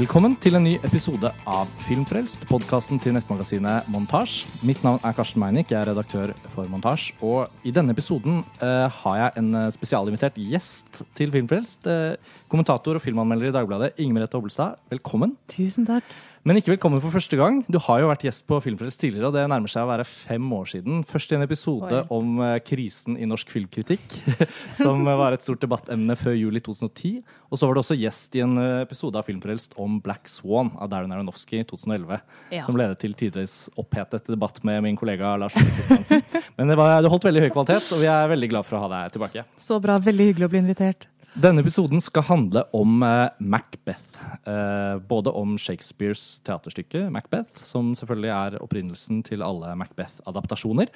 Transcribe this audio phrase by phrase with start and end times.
[0.00, 4.46] Velkommen til en ny episode av Filmfrelst, podkasten til nettmagasinet Montasj.
[4.64, 7.10] Mitt navn er Karsten Meinick, jeg er redaktør for Montasj.
[7.20, 11.84] Og i denne episoden eh, har jeg en eh, spesialinvitert gjest til Filmfrelst.
[11.84, 14.80] Eh, kommentator og filmanmelder i Dagbladet, Inger Merete Hobbelstad.
[14.88, 15.36] Velkommen.
[15.52, 16.16] Tusen takk.
[16.40, 17.58] Men ikke velkommen for første gang.
[17.68, 20.46] Du har jo vært gjest på Filmfrelst tidligere, og det nærmer seg å være fem
[20.56, 21.02] år siden.
[21.04, 22.06] Først i en episode Oi.
[22.16, 24.16] om eh, krisen i norsk filmkritikk,
[24.80, 27.20] som var et stort debattemne før juli 2010.
[27.50, 30.72] Og så var du også gjest i en eh, episode av Filmfrelst om Black Swan
[30.80, 32.24] av Darren Aronofsky i 2011.
[32.56, 32.64] Ja.
[32.64, 36.24] Som ledet til tidvis opphetet debatt med min kollega Lars Ole Kristiansen.
[36.56, 38.86] Men det, var, det holdt veldig høy kvalitet, og vi er veldig glad for å
[38.86, 39.44] ha deg tilbake.
[39.60, 40.00] Så bra.
[40.08, 41.09] Veldig hyggelig å bli invitert.
[41.38, 44.18] Denne episoden skal handle om eh, Macbeth.
[44.50, 50.90] Eh, både om Shakespeares teaterstykke Macbeth, som selvfølgelig er opprinnelsen til alle Macbeth-adaptasjoner.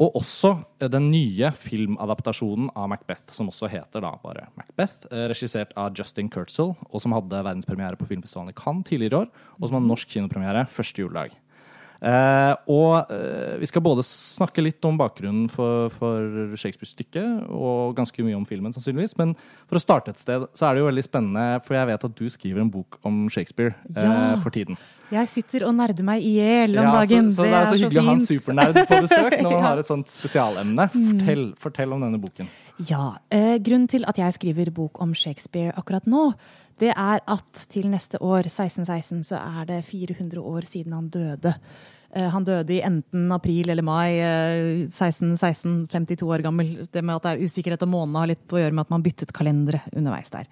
[0.00, 5.06] Og også eh, den nye filmadaptasjonen av Macbeth, som også heter da bare Macbeth.
[5.12, 9.20] Eh, regissert av Justin Kurtzel, og som hadde verdenspremiere på filmfestivalen i Cannes tidligere i
[9.22, 9.30] år.
[9.60, 11.38] Og som hadde norsk kinopremiere første juledag.
[12.00, 18.24] Eh, og eh, vi skal både snakke litt om bakgrunnen for, for Shakespeare-stykket, og ganske
[18.24, 19.16] mye om filmen, sannsynligvis.
[19.20, 19.34] Men
[19.68, 22.16] for å starte et sted, så er det jo veldig spennende, for jeg vet at
[22.16, 24.38] du skriver en bok om Shakespeare eh, Ja.
[24.40, 24.78] for tiden.
[25.10, 27.30] Jeg sitter og nerder meg i hjel om Ja, dagen.
[27.34, 29.58] Så, så det er så hyggelig å ha en supernerd på besøk når man Ja.
[29.60, 29.64] Mm.
[29.66, 30.86] har et sånt spesialemne.
[30.94, 32.48] Fortell, fortell om denne boken.
[32.88, 36.30] Ja, eh, Grunnen til at jeg skriver bok om Shakespeare akkurat nå,
[36.80, 41.54] det er at til neste år, 1616, så er det 400 år siden han døde.
[42.12, 44.18] Eh, Han døde i enten april eller mai.
[44.18, 46.88] eh, 1616, 52 år gammel.
[46.90, 49.02] Det med at det er usikkerhet om månedene har litt å gjøre med at man
[49.02, 50.46] byttet kalendere underveis der.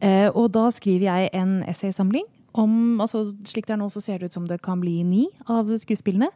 [0.00, 4.18] Eh, Og da skriver jeg en essaysamling om altså Slik det er nå, så ser
[4.18, 6.28] det ut som det kan bli ni av skuespillene.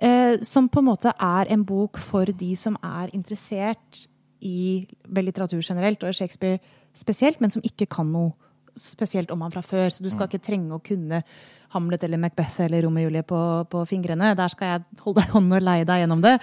[0.00, 4.06] Eh, som på en måte er en bok for de som er interessert
[4.40, 6.58] i litteratur generelt, og Shakespeare
[6.96, 8.32] spesielt, men som ikke kan noe
[8.80, 9.90] spesielt om han fra før.
[9.92, 11.22] Så du skal ikke trenge å kunne
[11.70, 14.32] Hamlet eller Macbeth eller Romeo Julie på, på fingrene.
[14.38, 16.34] Der skal jeg holde deg i hånden og leie deg gjennom det.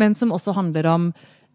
[0.00, 1.08] Men som også handler om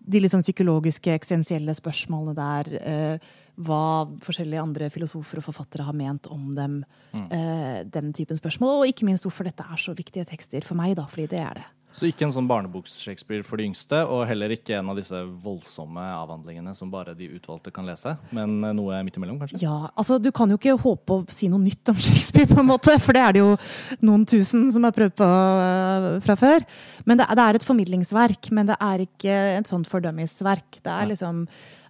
[0.09, 2.71] de litt sånn psykologiske, eksistensielle spørsmålene der.
[2.79, 3.29] Eh,
[3.59, 6.79] hva forskjellige andre filosofer og forfattere har ment om dem.
[7.13, 8.79] Eh, den typen spørsmål.
[8.79, 11.59] Og ikke minst hvorfor dette er så viktige tekster for meg, da, fordi det er
[11.59, 11.67] det.
[11.89, 16.03] Så ikke en sånn barneboks-Shakespeare for de yngste, og heller ikke en av disse voldsomme
[16.13, 19.61] avhandlingene som bare de utvalgte kan lese, men eh, noe midt imellom, kanskje?
[19.63, 22.69] Ja, altså Du kan jo ikke håpe å si noe nytt om Shakespeare, på en
[22.69, 23.57] måte, for det er det jo
[24.05, 26.69] noen tusen som har prøvd på øh, fra før.
[27.09, 30.81] Men det, det er et formidlingsverk, men det er ikke et sånt fordømmingsverk.
[30.85, 31.45] Det er liksom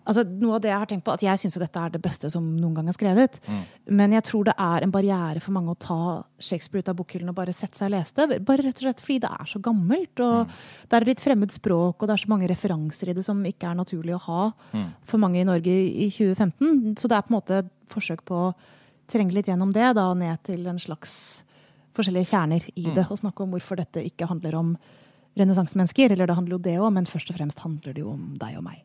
[0.09, 2.01] Altså, noe av det jeg har tenkt på, at jeg syns jo dette er det
[2.01, 3.35] beste som noen gang er skrevet.
[3.85, 5.99] Men jeg tror det er en barriere for mange å ta
[6.41, 8.39] Shakespeare ut av bokhyllen og bare sette seg og lese det.
[8.47, 10.23] Bare rett og slett fordi det er så gammelt.
[10.25, 10.49] Og
[10.89, 13.43] det er et litt fremmed språk, og det er så mange referanser i det som
[13.45, 14.41] ikke er naturlig å ha
[15.05, 16.97] for mange i Norge i 2015.
[16.97, 18.49] Så det er på en måte et forsøk på å
[19.09, 21.43] trenge litt gjennom det, da ned til en slags
[21.97, 23.05] forskjellige kjerner i det.
[23.09, 24.75] Og snakke om hvorfor dette ikke handler om
[25.39, 26.13] renessansemennesker.
[26.13, 28.57] Eller det handler jo det òg, men først og fremst handler det jo om deg
[28.59, 28.83] og meg.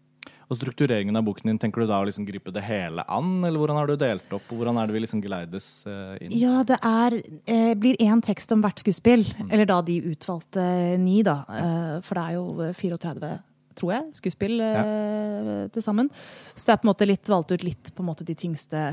[0.48, 3.60] Og struktureringen av boken din, tenker du da å liksom gripe det hele an, eller
[3.60, 6.36] hvordan har du delt opp, og hvordan er det vi liksom geleides eh, inn?
[6.40, 7.18] Ja, det er,
[7.48, 9.24] eh, blir én tekst om hvert skuespill.
[9.48, 10.64] Eller da de utvalgte
[11.00, 11.40] ni, da.
[11.48, 13.32] Eh, for det er jo eh, 34,
[13.80, 16.12] tror jeg, skuespill eh, til sammen.
[16.54, 18.86] Så det er på en måte litt valgt ut litt på en måte de tyngste.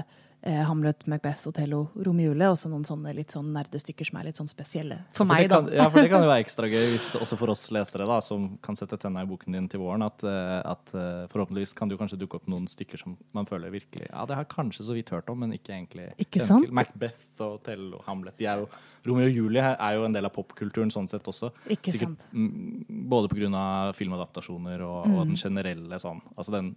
[0.44, 2.48] Eh, Hamlet, Macbeth, Otello, Romeo og Julie.
[2.50, 4.98] Og så noen sånne litt sånn nerdestykker som er litt sånn spesielle.
[5.12, 5.60] For, For meg, da.
[5.70, 8.48] ja, for det kan jo være ekstra gøy, hvis, også for oss lesere, da, som
[8.66, 11.94] kan sette tenna i boken din til våren, at, eh, at eh, forhåpentligvis kan det
[11.98, 14.88] jo kanskje dukke opp noen stykker som man føler virkelig Ja, det har jeg kanskje
[14.90, 16.66] så vidt hørt om, men ikke egentlig Ikke sant?
[16.66, 16.74] til.
[16.74, 18.70] Macbeth og Otello, Hamlet de er jo,
[19.06, 21.52] Romeo og Julie er jo en del av popkulturen sånn sett også.
[21.74, 22.26] Ikke sant.
[22.34, 23.66] mm, både pga.
[23.98, 26.74] filmadaptasjoner og, og den generelle sånn Altså den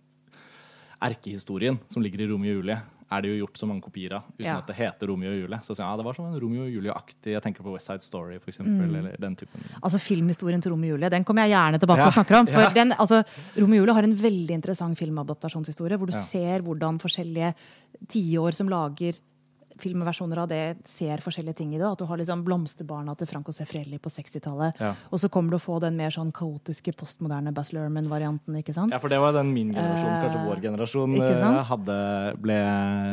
[1.03, 2.81] erkehistorien som ligger i Romeo og Julie,
[3.13, 4.57] er det jo gjort så mange kopier av uten Ja.
[4.59, 5.59] at det heter Romeo og Julie.
[5.63, 8.03] Så sier ja, det var sånn en Romeo og Julie-aktig Jeg tenker på West Side
[8.03, 9.61] Story, for eksempel, eller den typen.
[9.83, 12.47] Altså Filmhistorien til Romeo og Julie den kommer jeg gjerne tilbake Ja, og snakker om.
[12.47, 12.71] For ja.
[12.75, 13.23] den, altså,
[13.61, 17.55] Romeo og Julie har en veldig interessant filmadaptasjonshistorie, hvor du ser hvordan forskjellige
[18.09, 19.21] tiår som lager
[19.81, 21.87] filmversjoner av det, ser forskjellige ting i det.
[21.89, 24.79] At du har liksom blomsterbarna til Franco Sefrelli på 60-tallet.
[24.81, 24.93] Ja.
[25.11, 28.57] Og så kommer du å få den mer sånn kaotiske, postmoderne Baz Luhrmann-varianten.
[28.61, 28.93] ikke sant?
[28.95, 31.99] Ja, for det var den min generasjon, kanskje vår generasjon, eh, hadde,
[32.41, 32.59] ble,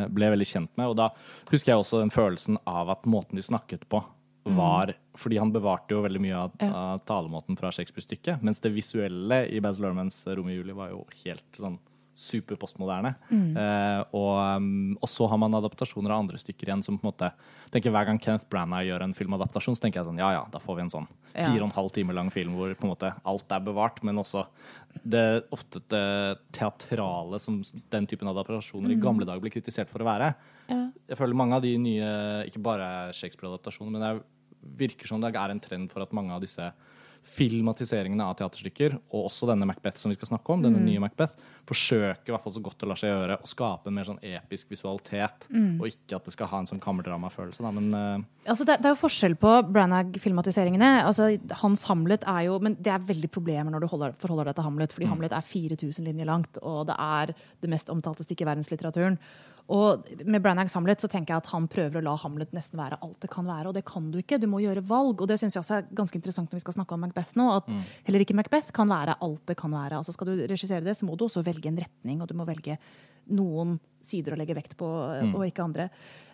[0.10, 0.88] ble veldig kjent med.
[0.92, 1.10] Og da
[1.52, 4.04] husker jeg også den følelsen av at måten de snakket på,
[4.44, 6.68] var Fordi han bevarte jo veldig mye av, Mm.
[6.68, 6.74] Ja.
[6.96, 8.42] av talemåten fra Shakespeare-stykket.
[8.42, 11.78] Mens det visuelle i Baz Luhrmanns Romeo i Julie var jo helt sånn
[12.22, 13.12] superpostmoderne.
[13.32, 17.12] Eh, og, um, og så har man adaptasjoner av andre stykker igjen som på en
[17.12, 17.32] måte
[17.74, 20.62] tenker Hver gang Kenneth Branagh gjør en filmadaptasjon, så tenker jeg sånn ja ja, da
[20.62, 23.12] får vi en sånn fire og en halv time lang film hvor på en måte
[23.28, 24.46] alt er bevart, men også
[25.08, 25.26] det
[25.56, 27.62] ofte det teatrale som
[27.94, 30.34] den typen adaptasjoner i gamle dager blir kritisert for å være.
[30.68, 30.82] Ja.
[31.08, 32.12] Jeg føler mange av de nye,
[32.50, 34.24] ikke bare Shakespeare-adaptasjoner, men det er-
[34.78, 36.72] virker som det er en trend for at mange av disse
[37.32, 41.38] filmatiseringene av teaterstykker, og også denne Macbeth som vi skal snakke om, denne nye Macbeth,
[41.70, 44.20] forsøker i hvert fall så godt det lar seg gjøre å skape en mer sånn
[44.26, 45.46] episk visualitet,
[45.80, 47.64] og ikke at det skal ha en sånn kammerdramafølelse.
[47.64, 47.72] Da.
[47.78, 50.90] Men eh, Altså, det, det er jo forskjell på Branagh-filmatiseringene.
[51.06, 51.30] Altså,
[51.62, 54.66] hans Hamlet er jo Men det er veldig problemer når du holder, forholder deg til
[54.66, 58.50] Hamlet, fordi Hamlet er 4000 linjer langt, og det er det mest omtalte stykket i
[58.50, 59.20] verdenslitteraturen.
[59.72, 63.00] Og med Branaghs Hamlet så tenker jeg at han prøver å la Hamlet nesten være
[63.06, 64.40] alt det kan være, og det kan du ikke.
[64.42, 66.76] Du må gjøre valg, og det syns jeg også er ganske interessant når vi skal
[66.76, 67.70] snakke om Macbeth nå, at
[68.08, 70.02] heller ikke Macbeth kan være alt det kan være.
[70.02, 72.48] Altså skal du regissere det, så må du også velge en retning, og du må
[72.50, 72.76] velge
[73.32, 74.90] noen sider å legge vekt på,
[75.32, 75.88] og ikke andre.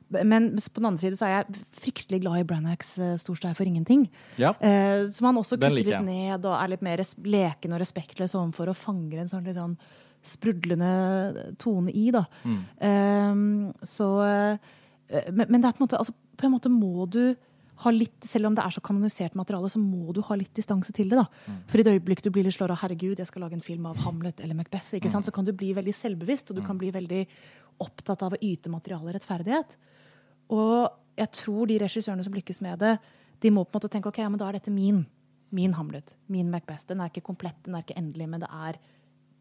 [0.08, 3.68] Men på den andre side så er jeg fryktelig glad i Branaghs uh, Storstad for
[3.68, 4.08] ingenting.
[4.40, 4.54] ja.
[4.64, 8.72] Eh, som han også kutter litt ned og er litt mer leken og respektløs overfor
[8.72, 9.76] og fanger en sånn litt sånn
[10.28, 12.26] sprudlende tone i, da.
[12.44, 12.62] Mm.
[12.82, 14.74] Um, så eh,
[15.32, 17.36] men, men det er på en måte altså, På en måte må du
[17.84, 20.92] ha litt, Selv om det er så kanonisert materiale, så må du ha litt distanse
[20.98, 21.20] til det.
[21.20, 21.28] da.
[21.46, 21.58] Mm.
[21.70, 23.86] For i det øyeblikk du blir litt slått av 'herregud, jeg skal lage en film
[23.86, 25.12] av Hamlet eller Macbeth', ikke Mm.
[25.14, 25.26] sant?
[25.26, 27.28] så kan du bli veldig selvbevisst, og du kan bli veldig
[27.80, 29.76] opptatt av å yte materialet rettferdighet.
[30.50, 32.98] Og jeg tror de regissørene som lykkes med det,
[33.42, 35.06] de må på en måte tenke ok, ja, men da er dette min.
[35.52, 36.16] Min Hamlet.
[36.28, 36.88] Min Macbeth.
[36.88, 38.80] Den er ikke komplett, den er ikke endelig, men det er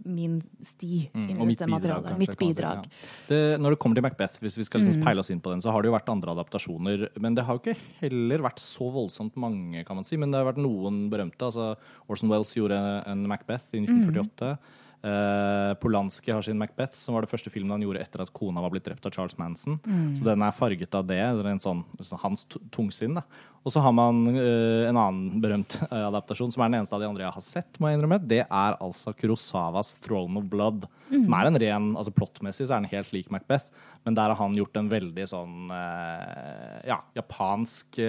[0.05, 2.05] min sti Mm, mitt dette bidrag, materialet.
[2.05, 2.83] kanskje, mitt kan si, ja.
[3.29, 5.05] Det, når det kommer til Macbeth, hvis vi skal liksom Mm.
[5.05, 7.09] peile oss inn på den, så har det jo vært andre adaptasjoner.
[7.21, 10.17] Men det har jo ikke heller vært så voldsomt mange, kan man si.
[10.17, 11.39] Men det har vært noen berømte.
[11.47, 11.77] altså
[12.09, 14.59] Orson Wells gjorde en Macbeth i Mm.
[15.07, 15.71] 1948.
[15.71, 18.63] Eh, Polanski har sin Macbeth, som var det første filmen han gjorde etter at kona
[18.65, 19.79] var blitt drept av Charles Manson.
[19.85, 20.17] Mm.
[20.17, 21.21] Så den er farget av det.
[21.21, 23.15] det er en sånn, sånn hans tungsinn.
[23.19, 23.23] da.
[23.67, 27.03] Og så har man uh, en annen berømt uh, adaptasjon, som er den eneste av
[27.03, 27.81] de andre jeg har sett.
[27.81, 28.21] må jeg innrømme.
[28.23, 30.87] Det er altså Kurosawas 'Throne of Blood'.
[31.11, 33.67] Som er en ren, altså Plottmessig så er den helt lik Macbeth,
[34.03, 38.01] men der har han gjort en veldig sånn ja, japansk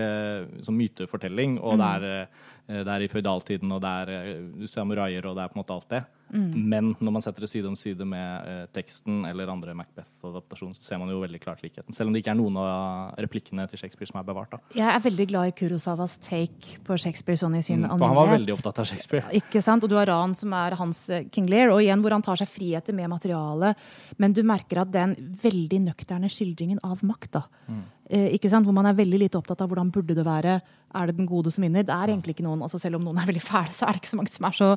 [0.65, 1.59] sånn mytefortelling.
[1.61, 5.59] Og det, er, det er i føydaltiden, og det er samuraier, og det er på
[5.59, 6.01] en måte alt det.
[6.31, 10.83] Men når man setter det side om side med eh, teksten eller andre Macbeth-adaptasjoner, så
[10.83, 11.95] ser man jo veldig klart likheten.
[11.95, 14.51] Selv om det ikke er noen av replikkene til Shakespeare som er bevart.
[14.51, 14.59] da.
[14.75, 18.17] Jeg er veldig glad i Kurosawas take på Shakespeare sånn i sin Mm, For han
[18.17, 19.29] var veldig opptatt av Shakespeare.
[19.39, 19.83] Ikke sant?
[19.85, 22.39] Og du har Ran, som er hans eh, King Lear, og igjen hvor han tar
[22.41, 23.77] seg friheter med materialet.
[24.17, 25.13] Men du merker at den
[25.43, 27.43] veldig nøkterne skildringen av makt, da.
[27.67, 27.93] Sant?
[28.07, 30.59] Hvor man er veldig lite opptatt av hvordan burde det være.
[30.95, 31.83] Er det den gode som vinner?
[31.83, 34.03] Det er egentlig ikke noen, altså Selv om noen er veldig fæle, så er det
[34.03, 34.69] ikke så mange som er så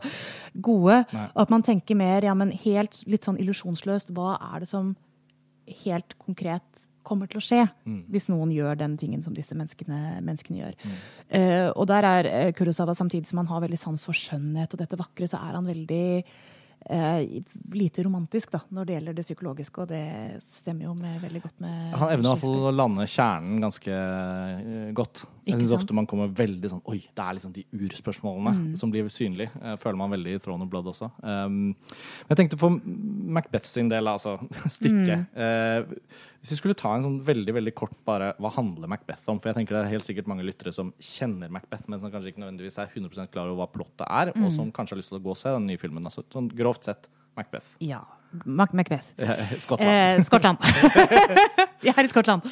[0.55, 1.05] gode.
[1.13, 1.29] Nei.
[1.35, 4.11] Og at man tenker mer ja, men helt litt sånn illusjonsløst.
[4.17, 4.95] Hva er det som
[5.85, 6.67] helt konkret
[7.07, 7.65] kommer til å skje
[8.13, 10.79] hvis noen gjør den tingen som disse menneskene, menneskene gjør.
[11.29, 14.83] Eh, og der er eh, Kurosawa, samtidig som han har veldig sans for skjønnhet og
[14.83, 16.05] dette vakre, så er han veldig
[16.89, 17.43] eh,
[17.73, 21.61] lite romantisk da, når det gjelder det psykologiske, og det stemmer jo med, veldig godt
[21.61, 25.25] med Han evner i hvert fall å lande kjernen ganske uh, godt.
[25.47, 25.75] Jeg sant?
[25.81, 28.77] ofte man kommer veldig sånn Oi, det er liksom de urspørsmålene Mm.
[28.77, 29.51] som blir synlige.
[29.63, 31.11] Uh, føler man veldig i Throne of Blood også.
[31.23, 32.71] Um, men jeg tenkte på
[33.37, 34.39] Macbeth sin del, altså
[34.77, 35.27] stykket Mm.
[35.37, 35.85] eh,
[36.41, 39.37] Hvis vi skulle ta en sånn veldig veldig kort bare Hva handler Macbeth om?
[39.41, 42.33] For jeg tenker det er helt sikkert mange lyttere som kjenner Macbeth, men som kanskje
[42.33, 44.47] ikke nødvendigvis er 100 klar over hva plottet er, Mm.
[44.47, 46.05] og som kanskje har lyst til å gå og se den nye filmen.
[46.09, 47.77] Altså, sånn grovt sett Macbeth.
[47.81, 48.01] Ja.
[48.47, 49.05] Mac Macbeth.
[49.65, 49.91] Skottland.
[49.91, 50.59] Eh, Skottland.
[51.85, 52.43] Jeg er i Skottland.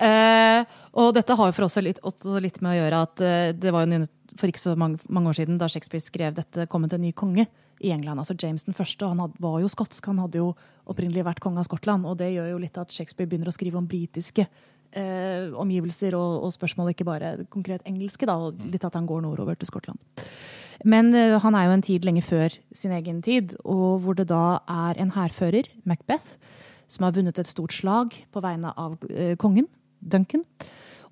[0.00, 0.64] Eh,
[0.98, 3.72] og dette har jo for oss litt, også litt med å gjøre at eh, det
[3.72, 4.04] var jo
[4.36, 7.46] for ikke så mange, mange år siden da Shakespeare skrev dette, kommet en ny konge
[7.80, 8.20] i England.
[8.20, 9.08] Altså James den første.
[9.08, 10.52] Han had, var jo skotsk, han hadde jo
[10.90, 12.06] opprinnelig vært konge av Skottland.
[12.06, 16.44] Og det gjør jo litt at Shakespeare begynner å skrive om britiske eh, omgivelser og,
[16.46, 18.28] og spørsmål, ikke bare konkret engelske.
[18.28, 20.00] da, og Litt at han går nordover til Skottland.
[20.84, 24.28] Men eh, han er jo en tid lenge før sin egen tid, og hvor det
[24.32, 26.36] da er en hærfører, Macbeth,
[26.88, 29.68] som har vunnet et stort slag på vegne av eh, kongen,
[30.00, 30.44] Duncan.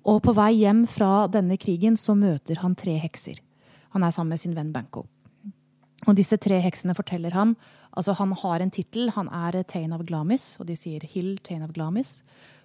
[0.03, 3.39] Og på vei hjem fra denne krigen så møter han tre hekser.
[3.95, 5.05] Han er sammen med sin venn Banco.
[6.07, 7.55] Og disse tre heksene forteller ham
[7.93, 9.11] Altså, han har en tittel.
[9.13, 12.23] Han er Tain of Glamis, og de sier Hill Tain of Glamis.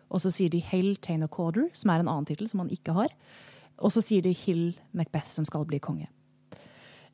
[0.08, 2.70] Og så sier de Hail Tain of Corder, som er en annen tittel som han
[2.72, 3.12] ikke har.
[3.84, 6.08] Og så sier de Hill Macbeth, som skal bli konge.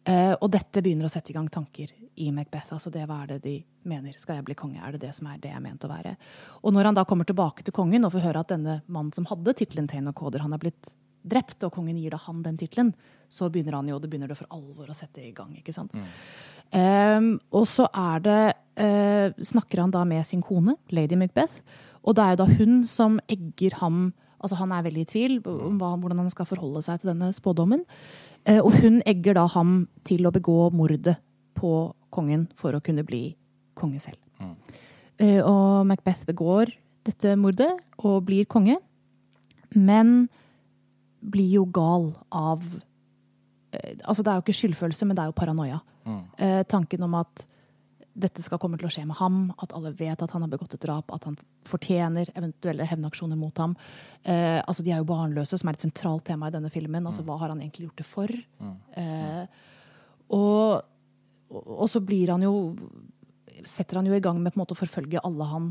[0.06, 1.90] Uh, og dette begynner å sette i gang tanker
[2.20, 2.70] i Macbeth.
[2.76, 3.54] altså det Hva er det de
[3.88, 4.12] mener?
[4.12, 4.78] Skal jeg bli konge?
[4.78, 6.14] Er det det som er det jeg er ment å være?
[6.62, 9.26] Og når han da kommer tilbake til kongen og får høre at denne mannen som
[9.26, 10.92] hadde tittelen Tain of Corder, han er blitt
[11.24, 12.92] drept, og kongen gir da han den tittelen,
[13.32, 15.54] så begynner han jo, det begynner det for alvor å sette i gang.
[15.58, 15.94] ikke sant?
[16.74, 18.42] Um, og så er det
[18.80, 21.60] uh, Snakker han da med sin kone, lady Macbeth,
[22.02, 24.12] og det er jo da hun som egger ham
[24.44, 27.30] Altså Han er veldig i tvil om hva, hvordan han skal forholde seg til denne
[27.32, 27.80] spådommen.
[28.44, 31.14] Uh, og hun egger da ham til å begå mordet
[31.56, 31.70] på
[32.12, 33.22] kongen for å kunne bli
[33.72, 34.20] konge selv.
[34.36, 34.52] Mm.
[35.22, 36.74] Uh, og Macbeth begår
[37.08, 37.70] dette mordet
[38.04, 38.76] og blir konge,
[39.72, 40.26] men
[41.24, 42.64] blir jo gal av
[44.06, 45.80] Altså Det er jo ikke skyldfølelse, men det er jo paranoia.
[46.06, 46.18] Mm.
[46.38, 47.42] Eh, tanken om at
[48.14, 50.76] dette skal komme til å skje med ham, at alle vet at han har begått
[50.76, 51.34] et drap, at han
[51.66, 53.74] fortjener eventuelle hevnaksjoner mot ham.
[54.22, 57.06] Eh, altså De er jo barnløse, som er et sentralt tema i denne filmen.
[57.06, 57.28] altså mm.
[57.28, 58.34] Hva har han egentlig gjort det for?
[58.62, 58.76] Mm.
[59.02, 59.44] Eh,
[60.38, 60.84] og,
[61.50, 62.54] og, så blir han jo
[63.66, 65.68] setter han jo i gang med på en måte å forfølge alle han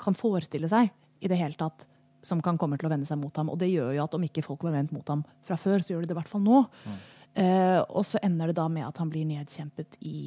[0.00, 0.90] kan forestille seg
[1.22, 1.86] i det hele tatt
[2.26, 3.50] som kan komme til å vende seg mot ham.
[3.52, 5.94] Og det gjør jo at om ikke folk var vendt mot ham fra før, så
[5.94, 6.62] gjør de det i hvert fall nå.
[6.84, 6.96] Mm.
[7.44, 10.18] Eh, og så ender det da med at han blir nedkjempet i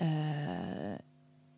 [0.00, 0.94] uh,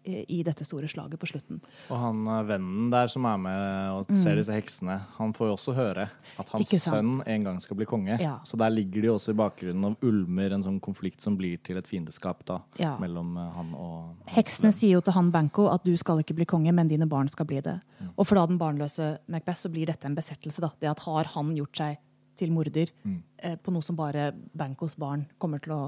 [0.04, 1.61] i dette store slaget på slutten.
[1.88, 3.61] Og han eh, vennen der som er med
[3.94, 4.40] og ser mm.
[4.40, 6.08] disse heksene, han får jo også høre
[6.40, 8.18] at hans sønn en gang skal bli konge.
[8.20, 8.37] Ja.
[8.44, 11.80] Så der ligger de også i bakgrunnen og ulmer en sånn konflikt som blir til
[11.80, 12.94] et fiendeskap da, ja.
[13.00, 16.73] mellom han og Heksene sier jo til han Banco at du skal ikke bli konge,
[16.76, 17.78] men dine barn skal bli det.
[18.00, 18.12] Mm.
[18.14, 20.61] Og for da den barnløse Macbeth så blir dette en besettelse.
[20.64, 20.73] da.
[20.80, 22.02] Det at har han gjort seg
[22.38, 23.20] til morder mm.
[23.38, 25.82] eh, på noe som bare Bancos barn kommer til å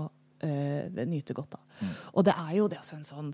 [0.44, 1.64] eh, nyte godt av.
[1.80, 1.94] Mm.
[2.14, 3.30] Og det er jo det også en sånn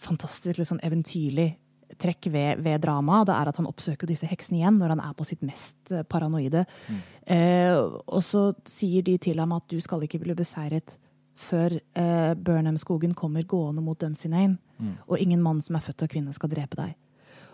[0.00, 1.52] fantastisk litt sånn eventyrlig
[1.96, 3.28] trekk ved, ved dramaet.
[3.28, 6.04] Det er at han oppsøker disse heksene igjen når han er på sitt mest eh,
[6.04, 6.64] paranoide.
[6.88, 7.02] Mm.
[7.34, 10.98] Eh, og så sier de til ham at du skal ikke bli beseiret
[11.38, 14.94] før eh, Burnham-skogen kommer gående mot Dunsinane, mm.
[15.06, 16.96] og ingen mann som er født av kvinne, skal drepe deg.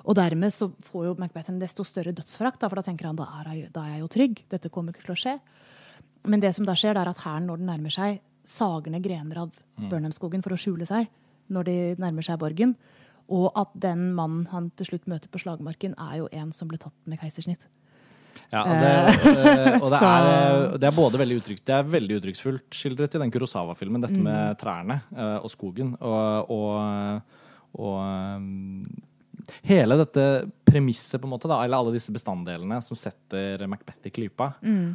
[0.05, 3.29] Og dermed så får jo Macbeth en desto større dødsforakt, for da tenker han da
[3.41, 4.41] er, jeg, da er jeg jo trygg.
[4.53, 5.35] Dette kommer ikke til å skje.
[6.29, 9.05] Men det som da skjer, det er at hæren, når den nærmer seg, sager ned
[9.05, 9.87] grener av mm.
[9.89, 11.09] Burnham-skogen for å skjule seg
[11.53, 12.75] når de nærmer seg borgen.
[13.33, 16.81] Og at den mannen han til slutt møter på slagmarken, er jo en som ble
[16.81, 17.65] tatt med keisersnitt.
[18.53, 21.89] Ja, og det, eh, og det, er, eh, det, er, både veldig utrygt, det er
[21.89, 24.59] veldig uttrykksfullt skildret i den Kurosawa-filmen, dette med mm.
[24.61, 25.95] trærne eh, og skogen.
[25.99, 27.41] Og, og,
[27.81, 30.27] og hele dette
[30.67, 34.87] premisset, på en måte, da, eller alle disse bestanddelene som setter Macbeth i klypa, mm.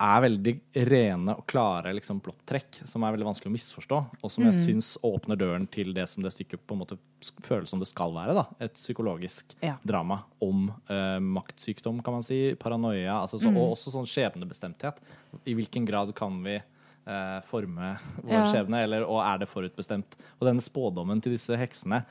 [0.00, 0.52] Er veldig
[0.88, 4.48] rene og klare liksom, plottrekk som er veldig vanskelig å misforstå, og som mm.
[4.48, 6.98] jeg syns åpner døren til det som det stykket på en måte
[7.44, 8.34] føles som det skal være.
[8.38, 8.46] Da.
[8.64, 9.74] Et psykologisk ja.
[9.84, 13.60] drama om uh, maktsykdom, kan man si, paranoia, altså, så, mm.
[13.60, 15.02] og også sånn skjebnebestemthet.
[15.44, 18.46] I hvilken grad kan vi uh, forme vår ja.
[18.54, 20.16] skjebne, eller, og er det forutbestemt?
[20.38, 22.04] Og denne spådommen til disse heksene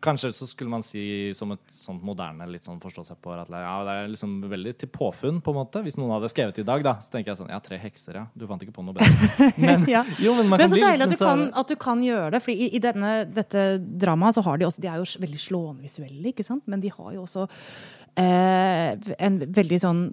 [0.00, 3.50] Kanskje så skulle man si som et sånt moderne litt sånn forstå seg på at
[3.52, 5.82] ja, det er liksom veldig til påfunn, på en måte.
[5.84, 8.24] Hvis noen hadde skrevet i dag, da, så tenker jeg sånn Ja, tre hekser, ja.
[8.32, 9.50] Du fant ikke på noe bedre.
[9.60, 10.02] Men, ja.
[10.22, 12.42] jo, men men så deilig at du kan, at du kan gjøre det.
[12.44, 15.86] For i, i denne, dette dramaet så har de også De er jo veldig slående
[15.86, 16.64] visuelle, ikke sant?
[16.70, 17.46] Men de har jo også
[18.20, 20.04] eh, en veldig sånn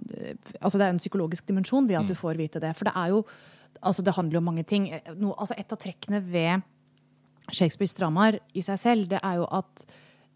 [0.60, 2.12] Altså det er en psykologisk dimensjon ved at mm.
[2.12, 2.74] du får vite det.
[2.78, 3.22] For det er jo
[3.78, 4.88] Altså det handler jo om mange ting.
[5.20, 6.64] No, altså et av trekkene ved
[7.54, 9.86] Shakespeares dramaer i seg selv, det er jo at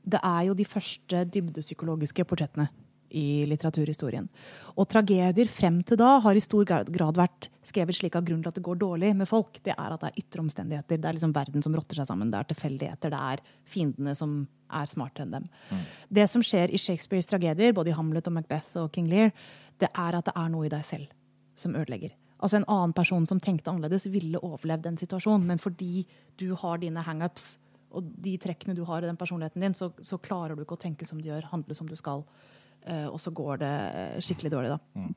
[0.03, 2.69] det er jo de første dybdepsykologiske portrettene
[3.13, 4.27] i litteraturhistorien.
[4.81, 8.53] Og tragedier frem til da har i stor grad vært skrevet slik at grunnen til
[8.53, 10.99] at det går dårlig med folk, det er at det er ytre omstendigheter.
[10.99, 12.33] Det er liksom verden som rotter seg sammen.
[12.33, 13.13] Det er tilfeldigheter.
[13.13, 14.39] Det er fiendene som
[14.73, 15.51] er smartere enn dem.
[15.69, 15.85] Mm.
[16.21, 19.35] Det som skjer i Shakespeares tragedier, både i Hamlet og Macbeth og King Lear,
[19.83, 21.13] det er at det er noe i deg selv
[21.59, 22.17] som ødelegger.
[22.43, 25.47] Altså En annen person som tenkte annerledes, ville overlevd den situasjonen.
[25.47, 26.07] Men fordi
[26.41, 27.57] du har dine hangups
[27.93, 30.81] og de trekkene du har i den personligheten din, så, så, klarer du ikke å
[30.81, 32.25] tenke som du gjør, handle som du skal.
[32.83, 33.75] Uh, og så går det
[34.27, 34.79] skikkelig dårlig, da.
[34.99, 35.11] Mm.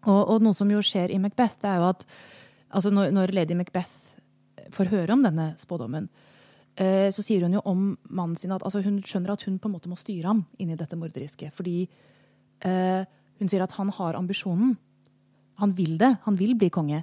[0.00, 2.04] Og, og, noe som jo skjer i Macbeth, det er jo at
[2.70, 4.14] altså når, når lady Macbeth
[4.72, 6.06] får høre om denne spådommen,
[6.80, 9.68] uh, så sier hun jo om mannen sin at altså hun skjønner at hun på
[9.68, 11.50] en måte må styre ham inn i dette morderiske.
[11.56, 11.82] Fordi
[12.64, 13.02] uh,
[13.42, 14.78] hun sier at han har ambisjonen
[15.60, 16.14] han vil det.
[16.26, 17.02] Han vil bli konge.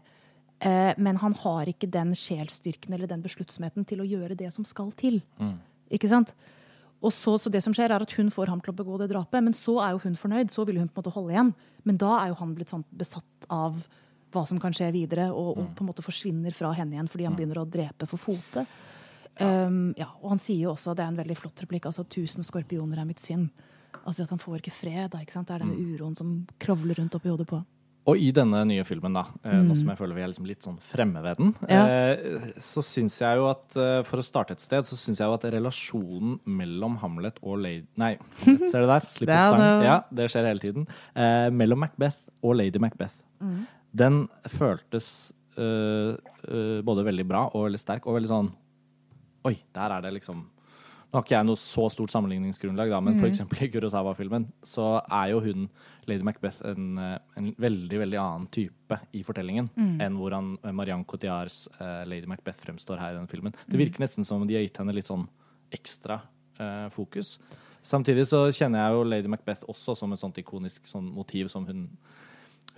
[0.60, 4.66] Eh, men han har ikke den sjelsstyrken eller den besluttsomheten til å gjøre det som
[4.66, 5.20] skal til.
[5.38, 5.58] Mm.
[5.94, 6.34] Ikke sant?
[6.98, 9.12] Og så, så, det som skjer er at Hun får ham til å begå det
[9.12, 10.50] drapet, men så er jo hun fornøyd.
[10.50, 11.54] Så vil hun på en måte holde igjen.
[11.86, 13.78] Men da er jo han blitt sånn besatt av
[14.34, 15.72] hva som kan skje videre, og, og, mm.
[15.78, 17.38] på en måte forsvinner fra henne igjen fordi han mm.
[17.38, 18.66] begynner å drepe for fote.
[19.38, 22.44] Um, ja, og han sier jo også, det er en veldig flott replikk, altså 'tusen
[22.44, 23.48] skorpioner er mitt sinn'.
[24.02, 25.12] Altså at han får ikke fred.
[25.14, 25.48] Da, ikke sant?
[25.48, 27.62] Det er denne uroen som kravler rundt oppi hodet på
[28.08, 29.68] og i denne nye filmen, da, mm.
[29.68, 31.82] nå som jeg føler vi er liksom litt sånn fremme ved den, ja.
[31.84, 35.28] eh, så syns jeg jo at eh, For å starte et sted, så syns jeg
[35.28, 38.14] jo at relasjonen mellom Hamlet og Lady Nei,
[38.46, 39.08] Hamlet, ser du der?
[39.18, 39.88] Slipp opp stangen.
[39.88, 40.88] Ja, det skjer hele tiden.
[41.20, 43.16] Eh, mellom Macbeth og Lady Macbeth,
[43.98, 44.24] den
[44.54, 46.16] føltes øh,
[46.48, 48.54] øh, både veldig bra og veldig sterk, og veldig sånn
[49.48, 50.42] Oi, der er det liksom
[51.08, 54.98] Nå har ikke jeg noe så stort sammenligningsgrunnlag, da, men for eksempel i Kurosawa-filmen så
[55.00, 55.70] er jo hun,
[56.10, 59.70] Lady Macbeth, en, eh, en veldig veldig annen type i fortellingen
[60.04, 63.56] enn hvordan Marianne Cotillards uh, Lady Macbeth fremstår her i den filmen.
[63.68, 65.26] Det virker nesten som de har gitt henne litt sånn
[65.76, 66.22] ekstra
[66.60, 67.38] uh, fokus.
[67.88, 71.68] Samtidig så kjenner jeg jo Lady Macbeth også som et sånt ikonisk sånn motiv som
[71.70, 71.88] hun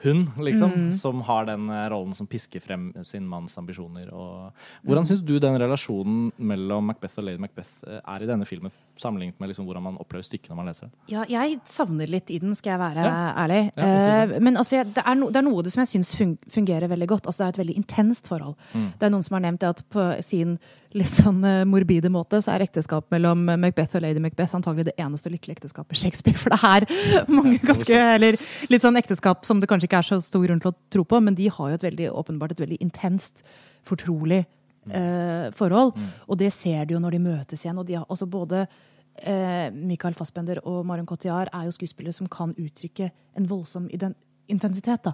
[0.04, 4.08] hun, liksom, som har den eh, rollen som pisker frem sin manns ambisjoner.
[4.16, 4.54] Og
[4.88, 8.72] hvordan syns du den relasjonen mellom Macbeth og Lady Macbeth eh, er i denne filmen,
[9.00, 10.94] sammenlignet med liksom hvordan man opplever stykket når man leser det?
[11.12, 13.34] Ja, jeg savner litt i den, skal jeg være Ja.
[13.46, 13.62] ærlig.
[13.76, 13.90] Ja,
[14.30, 16.16] Eh, men altså, det, er no, det er noe det som jeg syns
[16.52, 17.26] fungerer veldig godt.
[17.28, 18.56] Altså, det er et veldig intenst forhold.
[18.74, 18.90] Mm.
[19.00, 20.58] Det er noen som har nevnt det at på sin
[20.98, 24.88] litt sånn eh, morbide måte så er ekteskap mellom eh, Macbeth og lady Macbeth antagelig
[24.88, 26.40] det eneste lykkelige ekteskapet i Shakespeare.
[26.40, 26.88] For det er
[27.38, 28.40] mange ganske Eller
[28.72, 31.20] litt sånn ekteskap som det kanskje ikke er så stor grunn til å tro på,
[31.22, 33.44] men de har jo et veldig åpenbart et veldig intenst,
[33.88, 34.44] fortrolig
[34.90, 35.94] eh, forhold.
[36.28, 37.78] Og det ser de jo når de møtes igjen.
[37.78, 42.30] Og de har altså både eh, Michael Fassbender og Marion Cotillard er jo skuespillere som
[42.32, 45.06] kan uttrykke en voldsom identitet.
[45.06, 45.14] da.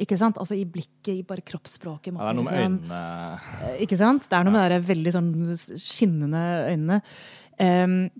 [0.00, 0.38] Ikke sant?
[0.42, 2.12] Altså I blikket, i bare kroppsspråket.
[2.14, 4.22] Ja, det er noe med liksom- øynene Eh, Ikke sant?
[4.28, 7.02] Det er noe med de veldig sånn skinnende øynene.
[7.60, 8.10] Um,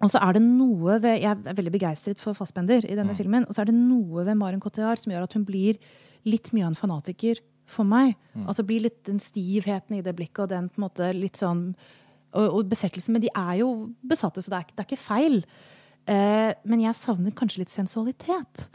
[0.00, 3.44] og så er det noe ved Jeg er veldig begeistret for Fassbender i denne filmen.
[3.46, 5.76] Og så er det noe ved Maren Cotillard som gjør at hun blir
[6.24, 7.36] litt mye av en fanatiker
[7.66, 8.16] for meg.
[8.46, 11.74] Altså blir litt den stivheten i det blikket og den på en måte litt sånn
[12.32, 13.10] Og, og besettelsen.
[13.12, 15.44] Men de er jo besatte, så det er, det er ikke feil.
[16.06, 18.68] Eh, men jeg savner kanskje litt sensualitet.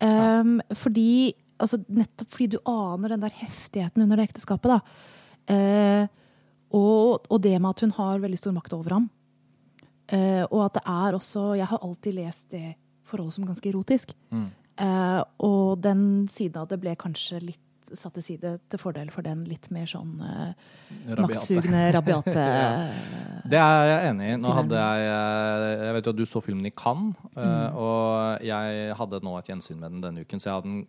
[0.00, 4.76] Um, fordi, altså, nettopp fordi du aner den der heftigheten under det ekteskapet.
[4.76, 4.80] Da.
[5.54, 6.06] Eh,
[6.76, 9.10] og, og det med at hun har veldig stor makt over ham.
[10.08, 12.74] Eh, og at det er også Jeg har alltid lest det
[13.06, 14.12] forholdet som ganske erotisk.
[14.32, 17.62] Eh, og den siden av det ble kanskje litt
[17.94, 20.64] satt til side til fordel for den litt mer sånn eh,
[21.06, 21.20] Rabiate.
[21.22, 22.46] maktsugne, rabiate
[23.46, 24.38] Det er jeg enig i.
[24.42, 27.76] Nå hadde jeg eh, Jeg vet jo at du så filmen i Cannes, eh, Mm.
[27.78, 30.88] og jeg hadde nå et gjensyn med den denne uken, så jeg hadde den mm,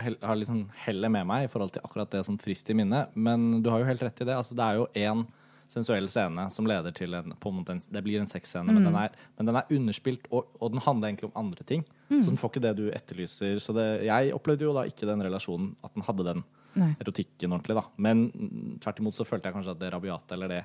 [0.00, 3.12] har litt sånn hellet med meg i forhold til akkurat det som frist i minnet.
[3.14, 4.36] Men du har jo helt rett i det.
[4.36, 5.26] Altså, det er jo én
[5.70, 9.12] sensuell scene som leder til en, på en Det blir en sexscene, men, den er,
[9.38, 11.84] men den er underspilt, og, og den handler egentlig om andre ting.
[12.10, 13.60] Så den får ikke det du etterlyser.
[13.62, 16.42] Så det, jeg opplevde jo da ikke den relasjonen, at den hadde den
[16.74, 16.90] Nei.
[17.02, 17.84] erotikken ordentlig, da.
[18.02, 20.60] Men mm, tvert imot så følte jeg kanskje at det rabiate, eller det,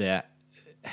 [0.00, 0.16] det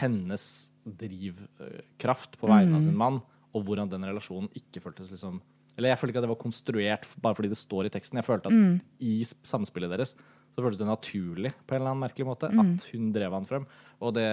[0.02, 0.50] hennes
[0.86, 3.22] drivkraft på vegne av sin mann,
[3.56, 5.40] og hvordan den relasjonen ikke føltes liksom
[5.78, 8.18] Eller jeg følte ikke at det var konstruert bare fordi det står i teksten.
[8.22, 10.16] Jeg følte at i samspillet deres
[10.56, 13.66] så føltes det naturlig på en eller annen merkelig måte at hun drev han frem.
[14.00, 14.24] Og det,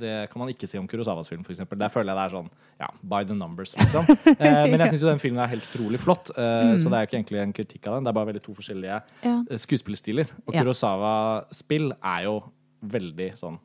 [0.00, 1.62] det kan man ikke si om Kurosawas film, f.eks.
[1.64, 2.50] Der føler jeg det er sånn
[2.82, 4.04] ja, by the numbers, liksom.
[4.34, 7.06] eh, men jeg syns jo den filmen er helt utrolig flott, eh, så det er
[7.06, 8.04] jo ikke egentlig en kritikk av den.
[8.08, 9.34] Det er bare veldig to forskjellige Ja.
[9.40, 10.32] eh, skuespillerstiler.
[10.44, 10.52] Og.
[10.58, 12.36] Kurosawa-spill er jo
[12.80, 13.56] veldig sånn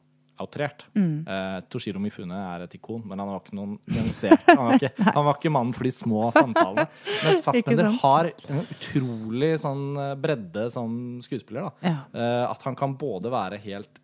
[0.42, 0.86] outrert.
[0.96, 1.26] Mm.
[1.28, 4.42] Eh, Toshiro Mifune er et ikon, men han var ikke noen nyansert.
[4.50, 6.88] Han var ikke, han var ikke mannen for de små samtalene.
[7.24, 11.70] Mens Fassbender har en utrolig sånn eh, bredde som skuespiller.
[11.70, 11.88] Da.
[11.88, 11.96] Ja.
[12.14, 14.02] Eh, at han kan både være helt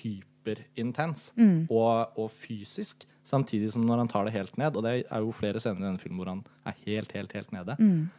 [0.00, 1.66] hyperintens Mm.
[1.70, 4.76] og, og fysisk, samtidig som når han tar det helt ned.
[4.76, 7.52] Og det er jo flere scener i denne filmen hvor han er helt, helt, helt
[7.54, 7.76] nede.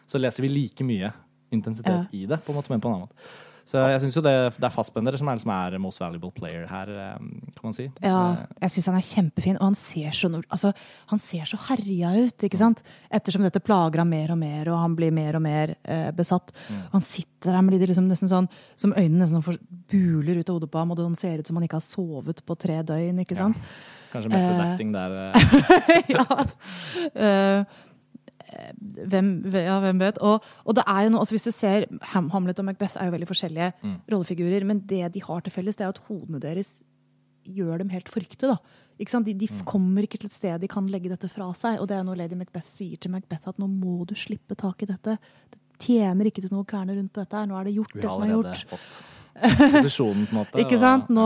[0.07, 1.11] Så leser vi like mye
[1.51, 2.03] intensitet Mm.
[2.13, 2.19] Ja.
[2.21, 3.17] i det, på en måte, men på en annen måte.
[3.65, 6.65] Så jeg syns jo det, det er Fassbender som er, som er most valuable player
[6.67, 7.17] her, eh,
[7.55, 7.85] kan man si.
[8.03, 10.73] Ja, Eh, jeg syns han er kjempefin, og han ser så, altså,
[11.11, 12.43] han ser så herja ut.
[12.43, 12.81] ikke sant?
[13.11, 16.51] Ettersom dette plager ham mer og mer, og han blir mer og mer eh, besatt.
[16.91, 19.55] Han sitter der med de liksom nesten sånn, som øynene nesten for,
[19.91, 22.43] buler ut av hodet på ham, og det ser ut som han ikke har sovet
[22.45, 23.19] på tre døgn.
[23.23, 23.57] ikke sant?
[24.11, 24.71] Kanskje method Eh.
[24.71, 25.11] acting der.
[25.31, 26.25] eh, ja.
[27.15, 27.63] Eh,
[29.11, 30.17] hvem, ja, hvem vet.
[30.25, 33.15] Og, og det er jo noe, altså hvis du ser Hamlet og Macbeth er jo
[33.15, 33.71] veldig forskjellige
[34.11, 36.81] rollefigurer, men det de har til felles, det er at hodene deres
[37.47, 38.51] gjør dem helt forrykte.
[38.51, 38.57] da.
[39.01, 39.25] Ikke sant?
[39.25, 41.79] De, de kommer ikke til et sted de kan legge dette fra seg.
[41.81, 44.83] Og det er noe lady Macbeth sier til Macbeth, at nå må du slippe tak
[44.83, 45.15] i dette.
[45.49, 47.39] Det tjener ikke til noe å kverne rundt på dette.
[47.39, 47.47] her.
[47.49, 48.61] Nå er det gjort, det som er gjort.
[48.69, 49.01] fått
[49.73, 50.61] posisjonen, på en måte.
[50.61, 51.09] Ikke sant?
[51.09, 51.25] Nå,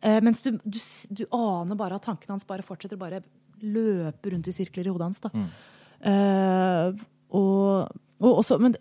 [0.00, 0.78] eh, mens du, du,
[1.10, 3.20] du aner bare at tankene hans bare fortsetter å bare
[3.62, 5.20] løpe rundt i sirkler i hodet hans.
[5.26, 5.30] da.
[5.36, 5.68] Eh,
[6.02, 7.88] og,
[8.18, 8.74] og, også, men,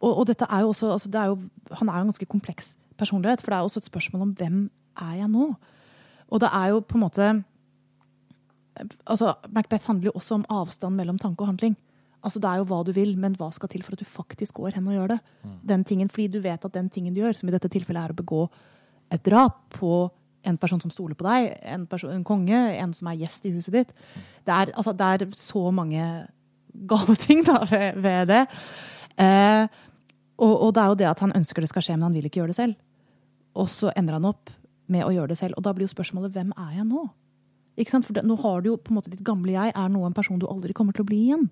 [0.00, 1.38] og, og dette er jo også altså det er jo,
[1.70, 4.70] Han er jo en ganske kompleks personlighet, for det er også et spørsmål om hvem
[5.00, 5.54] er jeg nå?
[6.28, 7.44] Og det er jo på en måte
[9.06, 11.76] altså Macbeth handler jo også om avstand mellom tanke og handling.
[12.24, 14.54] Altså Det er jo hva du vil, men hva skal til for at du faktisk
[14.54, 15.18] går hen og gjør det?
[15.68, 18.14] Den tingen, Fordi du vet at den tingen du gjør, som i dette tilfellet er
[18.14, 18.48] å begå
[19.12, 20.10] et drap på
[20.44, 23.52] en person som stoler på deg, en, person, en konge, en som er gjest i
[23.54, 23.92] huset ditt
[24.44, 26.26] det er, altså, det er så mange
[26.74, 28.42] gale ting da, ved, ved det.
[29.20, 29.66] Eh,
[30.42, 32.26] og, og det er jo det at han ønsker det skal skje, men han vil
[32.28, 32.74] ikke gjøre det selv.
[33.54, 34.50] Og så ender han opp
[34.90, 35.54] med å gjøre det selv.
[35.56, 37.06] Og da blir jo spørsmålet hvem er jeg nå?
[37.80, 38.06] Ikke sant?
[38.06, 40.14] For det, nå har du jo på en måte ditt gamle jeg er nå en
[40.14, 41.48] person du aldri kommer til å bli igjen.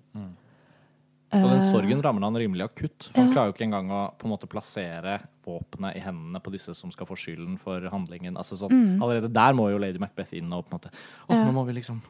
[1.33, 3.09] Og den Eh, sorgen rammer han rimelig akutt.
[3.15, 3.33] Han ja.
[3.33, 6.91] klarer jo ikke engang å på en måte plassere våpenet i hendene på disse som
[6.91, 8.35] skal få skylden for handlingen.
[8.37, 11.35] Altså sånn, Allerede der må jo Lady Macbeth inn og på en måte Å, Mm.
[11.39, 11.45] Ja.
[11.45, 12.01] nå må vi liksom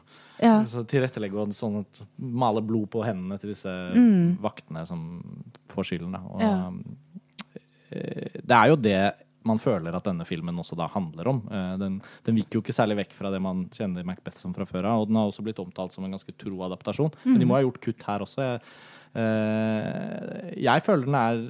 [0.42, 0.64] Ja.
[0.64, 3.70] så tilrettelegge og sånn at male blod på hendene til disse
[4.40, 6.14] vaktene som får skylden.
[6.30, 6.96] Og, Mm.
[7.90, 9.14] Eh, Det er jo det
[9.46, 11.42] man føler at denne filmen også da handler om.
[11.52, 14.64] Eh, Den, den viker jo ikke særlig vekk fra det man kjenner Macbeth som fra
[14.64, 17.12] før av, og den har også blitt omtalt som en ganske tro adaptasjon.
[17.26, 18.36] Men de må ha gjort kutt her også.
[18.40, 18.60] Jeg,
[19.14, 21.42] jeg føler den er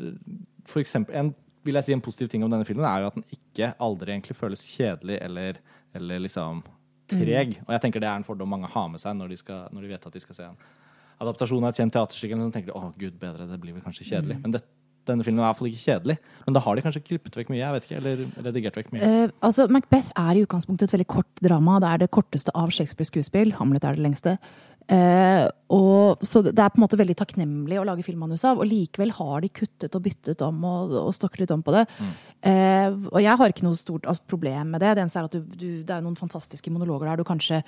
[0.69, 1.33] for eksempel, en,
[1.65, 4.13] vil jeg si en positiv ting om denne filmen er jo at den ikke aldri
[4.13, 5.61] egentlig føles kjedelig eller,
[5.97, 6.63] eller liksom
[7.11, 7.59] treg.
[7.67, 9.85] Og jeg tenker det er en fordom mange har med seg når de, skal, når
[9.85, 10.59] de vet at de skal se en
[11.25, 12.41] adaptasjon av et kjent teaterstykke.
[12.41, 14.41] Så tenker de å gud bedre, det blir vel kanskje kjedelig.
[14.43, 14.65] Men det,
[15.09, 16.19] denne filmen er i hvert fall ikke kjedelig.
[16.47, 19.09] Men da har de kanskje klippet vekk mye, jeg vet ikke, eller redigert vekk mye.
[19.09, 21.81] Uh, altså, Macbeth er i utgangspunktet et veldig kort drama.
[21.83, 23.55] Det er det korteste av Shakespeares skuespill.
[23.59, 24.39] Hamlet er det lengste.
[24.85, 28.61] Uh, og, så det er på en måte veldig takknemlig å lage filmmanus av.
[28.61, 31.87] Og likevel har de kuttet og byttet om og, og stokket litt om på det.
[32.45, 34.93] Eh, og jeg har ikke noe stort altså, problem med det.
[34.93, 37.63] Det eneste er at du, du, det er noen fantastiske monologer der du kanskje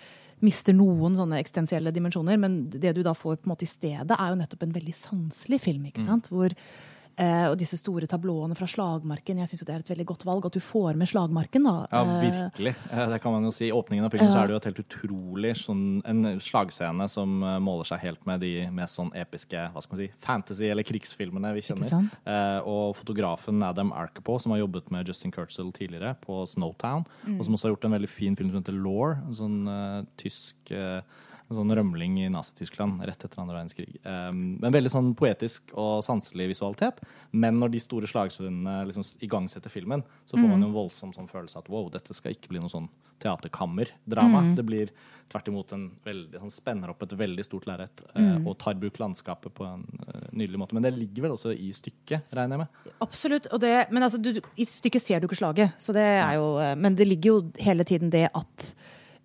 [0.45, 4.13] mister noen sånne eksistensielle dimensjoner, men det du da får på en måte i stedet,
[4.13, 5.89] er jo nettopp en veldig sanselig film.
[5.89, 6.29] ikke sant?
[6.29, 9.39] Hvor Eh, og disse store tablåene fra slagmarken.
[9.41, 11.65] Jeg syns det er et veldig godt valg at du får med slagmarken.
[11.65, 11.87] da.
[11.91, 12.75] Ja, Eh, virkelig.
[12.93, 13.69] Eh, Det kan man jo si.
[13.69, 17.43] I åpningen av filmen så er det jo et helt utrolig sånn, en slagscene som
[17.43, 20.83] eh, måler seg helt med de mest sånn episke hva skal man si, fantasy- eller
[20.85, 22.11] krigsfilmene vi kjenner.
[22.27, 27.39] Eh, og fotografen Adam Arkepo, som har jobbet med Justin Kurtzel tidligere på Snowtown, Mm.
[27.39, 30.05] og som også har gjort en veldig fin film som heter Law, en sånn uh,
[30.19, 31.01] tysk eh,
[31.49, 33.97] en sånn rømling i Nazi-Tyskland rett etter andre verdenskrig.
[34.03, 37.03] Um, en veldig sånn poetisk og sanselig visualitet.
[37.31, 41.31] Men når de store slagsundene liksom igangsetter filmen, så får man jo en voldsom sånn
[41.31, 42.91] følelse at wow, dette skal ikke bli noe sånn
[43.23, 44.43] teaterkammerdrama.
[44.57, 44.91] Det blir
[45.31, 48.45] tvert imot en veldig sånn spenner opp et veldig stort lerret mm.
[48.47, 50.77] og tar bruk landskapet på en uh, nydelig måte.
[50.77, 52.93] Men det ligger vel også i stykket, regner jeg med.
[53.07, 53.49] Absolutt.
[53.55, 56.37] Og det, men altså, du, du- i stykket ser du ikke slaget, så det er
[56.39, 58.69] jo eh, Men det ligger jo hele tiden det at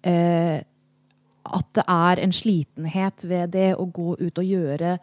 [0.07, 0.63] eh,
[1.45, 4.97] At det er en slitenhet ved det å gå ut og gjøre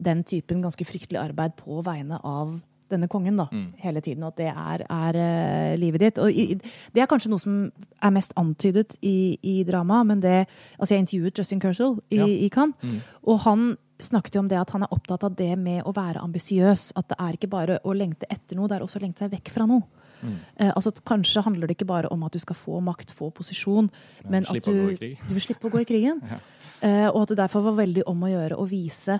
[0.00, 3.44] den typen ganske fryktelig arbeid på vegne av denne kongen da,
[3.78, 6.18] hele tiden, og at det er, er uh, livet ditt.
[6.18, 6.56] Og i,
[6.92, 7.70] det er kanskje noe som
[8.02, 10.46] er mest antydet i, i drama, men det
[10.78, 12.26] Altså, jeg intervjuet Justin Kersel i, Ja.
[12.26, 12.74] i Cannes,
[13.22, 16.22] og han snakket jo om det at han er opptatt av det med å være
[16.24, 16.92] ambisiøs.
[16.96, 19.34] At det er ikke bare å lengte etter noe, det er også å lengte seg
[19.36, 19.82] vekk fra noe.
[20.22, 23.90] Eh, altså Kanskje handler det ikke bare om at du skal få makt, få posisjon,
[24.28, 26.22] men at du, du vil slippe å gå i krigen.
[26.80, 29.18] Eh, og at det derfor var veldig om å gjøre å vise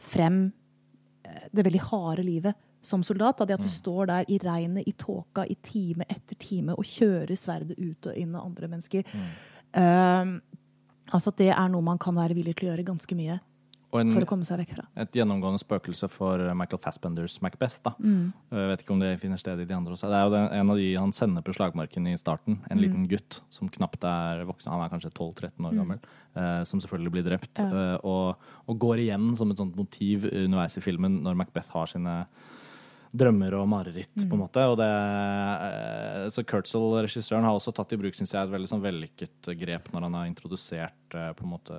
[0.00, 0.38] frem
[1.20, 3.42] eh, det veldig harde livet som soldat.
[3.42, 6.88] Da, det at du står der i regnet, i tåka, i time etter time og
[6.88, 9.04] kjører sverdet ut og inn av andre mennesker.
[9.76, 10.32] Eh,
[11.12, 13.36] altså at det er noe man kan være villig til å gjøre ganske mye
[14.00, 14.84] en, for å komme seg vekk fra.
[14.96, 17.78] et gjennomgående spøkelse for Michael Fassbenders Macbeth.
[17.84, 17.92] da.
[18.00, 18.32] Mm.
[18.50, 20.08] Jeg vet ikke om det finner sted i de andre også.
[20.10, 22.58] Det er jo en av de han sender på slagmarken i starten.
[22.70, 22.82] En Mm.
[22.82, 24.72] liten gutt som knapt er voksen.
[24.72, 25.98] Han er kanskje 12-13 år gammel.
[26.36, 27.54] eh, som selvfølgelig blir drept.
[27.54, 27.70] Mm.
[27.70, 27.94] Ja.
[27.94, 28.36] eh, og,
[28.68, 32.26] og går igjen som et sånt motiv underveis i filmen når Macbeth har sine
[33.14, 34.28] drømmer og mareritt, Mm.
[34.28, 34.62] på en måte.
[34.70, 38.70] Og det, eh, så Kurtzel, regissøren, har også tatt i bruk synes jeg, et veldig
[38.70, 41.78] sånn vellykket grep når han har introdusert eh, på en måte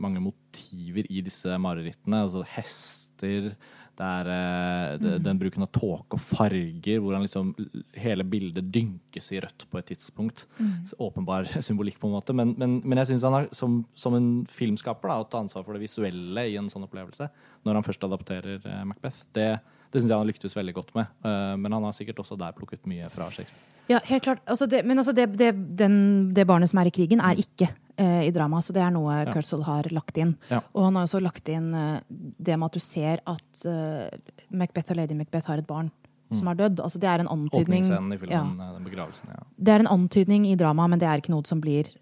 [0.00, 2.22] mange motiver i disse marerittene.
[2.24, 3.54] Altså hester,
[3.96, 7.54] det er eh, det- den bruken av tåke og farger, hvor han liksom
[7.96, 10.44] hele bildet dynkes i rødt på et tidspunkt.
[10.60, 10.84] Mm.
[11.00, 12.34] Åpenbar symbolikk, på en måte.
[12.34, 15.64] Men, men, men jeg syns han har, som, som en filmskaper, da, å ta ansvar
[15.64, 17.28] for det visuelle i en sånn opplevelse,
[17.64, 19.60] når han først adapterer Macbeth, det,
[19.92, 21.10] det syns jeg han lyktes veldig godt med.
[21.24, 23.72] Eh, men han har sikkert også der plukket mye fra Shakespeare.
[23.86, 24.40] Ja, helt klart.
[24.50, 25.98] Altså det, men altså det, det, den,
[26.34, 28.58] det barnet som er i krigen, er ikke eh, i drama.
[28.62, 29.34] Så det er noe Ja.
[29.34, 30.34] Kurzel har lagt inn.
[30.50, 30.62] Ja.
[30.74, 34.10] Og han har også lagt inn eh, det med at du ser at eh,
[34.50, 35.92] Macbeth og lady Macbeth har et barn
[36.34, 36.80] som har dødd.
[36.82, 38.72] Altså det er en antydning i filmen, ja.
[38.74, 39.30] den begravelsen.
[39.30, 39.44] ja.
[39.56, 42.00] Det er en antydning i drama, men det er ikke noe som blir eh,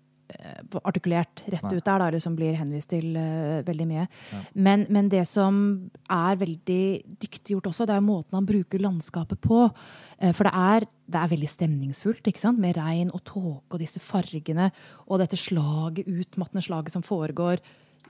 [0.84, 1.76] artikulert rett Nei.
[1.76, 4.06] ut der, da, eller som blir henvist til uh, veldig mye.
[4.54, 5.56] Men, men det som
[6.10, 6.84] er veldig
[7.20, 9.66] dyktig gjort også, det er måten han bruker landskapet på.
[9.68, 12.60] Uh, for det er, det er veldig stemningsfullt, ikke sant?
[12.62, 14.70] med regn og tåke og disse fargene
[15.06, 17.60] og dette slaget, utmattende slaget som foregår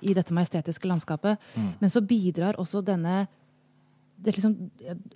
[0.04, 1.40] i dette majestetiske landskapet.
[1.80, 3.24] Men så bidrar også denne
[4.24, 4.52] det liksom,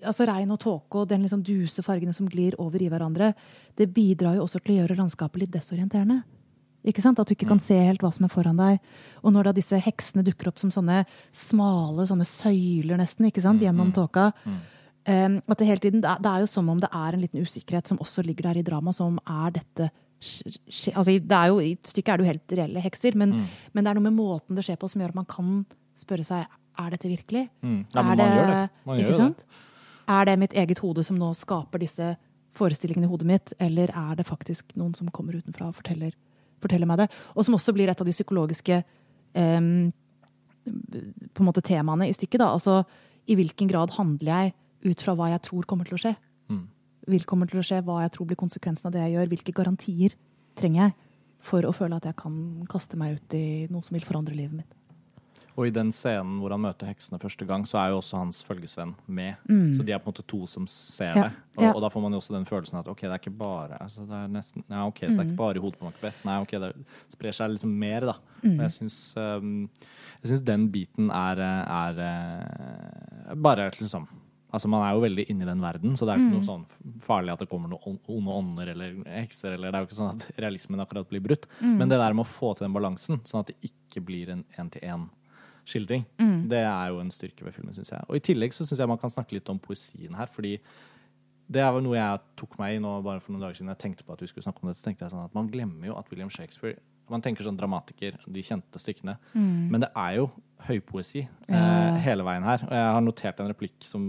[0.02, 3.30] altså Regn og tåke og den liksom duse fargene som glir over i hverandre,
[3.78, 6.22] det bidrar jo også til å gjøre landskapet litt desorienterende.
[6.88, 7.20] Ikke sant?
[7.20, 8.80] At du ikke kan se helt hva som er foran deg.
[9.22, 11.02] Og når da disse heksene dukker opp som sånne
[11.36, 13.62] smale sånne søyler nesten, ikke sant?
[13.62, 14.30] gjennom tåka
[15.08, 17.90] um, at det hele tiden, det er, jo som om det er en liten usikkerhet
[17.90, 22.12] som også ligger der i dramaet, som er dette altså, det er jo, I stykket
[22.12, 23.34] er det jo helt reelle hekser, men,
[23.72, 25.52] men det er noe med måten det skjer på som gjør at man kan
[25.98, 26.46] spørre seg
[26.78, 27.48] er dette virkelig.
[27.62, 27.80] Mm.
[27.94, 28.62] Ja, er det.
[28.86, 29.42] Man ikke sant?
[30.08, 32.14] Er det mitt eget hode som nå skaper disse
[32.58, 36.14] forestillingene i hodet mitt, eller er det faktisk noen som kommer utenfra og forteller,
[36.62, 37.08] forteller meg det?
[37.34, 38.80] Og som også blir et av de psykologiske
[39.38, 39.90] em,
[40.68, 42.42] på en måte temaene i stykket.
[42.42, 42.52] Da.
[42.54, 42.82] Altså,
[43.28, 44.56] I hvilken grad handler jeg
[44.88, 46.14] ut fra hva jeg tror kommer til å skje?
[46.52, 46.64] Mm.
[47.14, 49.30] Vil kommer til å skje, Hva jeg tror blir konsekvensen av det jeg gjør?
[49.32, 50.16] Hvilke garantier
[50.58, 50.96] trenger jeg
[51.48, 54.58] for å føle at jeg kan kaste meg ut i noe som vil forandre livet
[54.60, 54.74] mitt?
[55.58, 58.44] Og i den scenen hvor han møter heksene første gang, så er jo også hans
[58.46, 59.40] følgesvenn med.
[59.74, 61.32] Så de er på en måte to som ser Ja, det.
[61.56, 61.72] Og, ja.
[61.72, 64.04] og da får man jo også den følelsen at ok, det er ikke bare altså
[64.06, 66.20] det er nesten, ja, ok, så det er ikke bare i hodet på Macbeth.
[66.28, 66.70] Nei, ok, det
[67.16, 68.14] sprer seg liksom mer, da.
[68.44, 69.50] Og jeg syns, um,
[70.22, 74.06] jeg syns den biten er, er eh, bare liksom
[74.48, 76.62] Altså Man er jo veldig inni den verden, så det er ikke noe sånn
[77.04, 79.52] farlig at det kommer noen onde ånder eller hekser.
[79.52, 81.44] eller Det er jo ikke sånn at realismen akkurat blir brutt.
[81.60, 84.46] Men det der med å få til den balansen, sånn at det ikke blir en
[85.68, 86.04] én-til-én-skildring,
[86.48, 88.04] det er jo en styrke ved filmen, syns jeg.
[88.08, 90.58] Og i tillegg så syns jeg man kan snakke litt om poesien her, fordi
[91.48, 93.70] det er noe jeg tok meg i nå bare for noen dager siden.
[93.72, 95.48] Jeg tenkte på at vi skulle snakke om det, så tenkte jeg sånn at man
[95.48, 96.76] glemmer jo at William Shakespeare
[97.08, 99.14] Man tenker sånn dramatiker, de kjente stykkene.
[99.72, 100.26] Men det er jo
[100.66, 102.60] høypoesi eh, hele veien her.
[102.66, 104.02] Og jeg har notert en replikk som,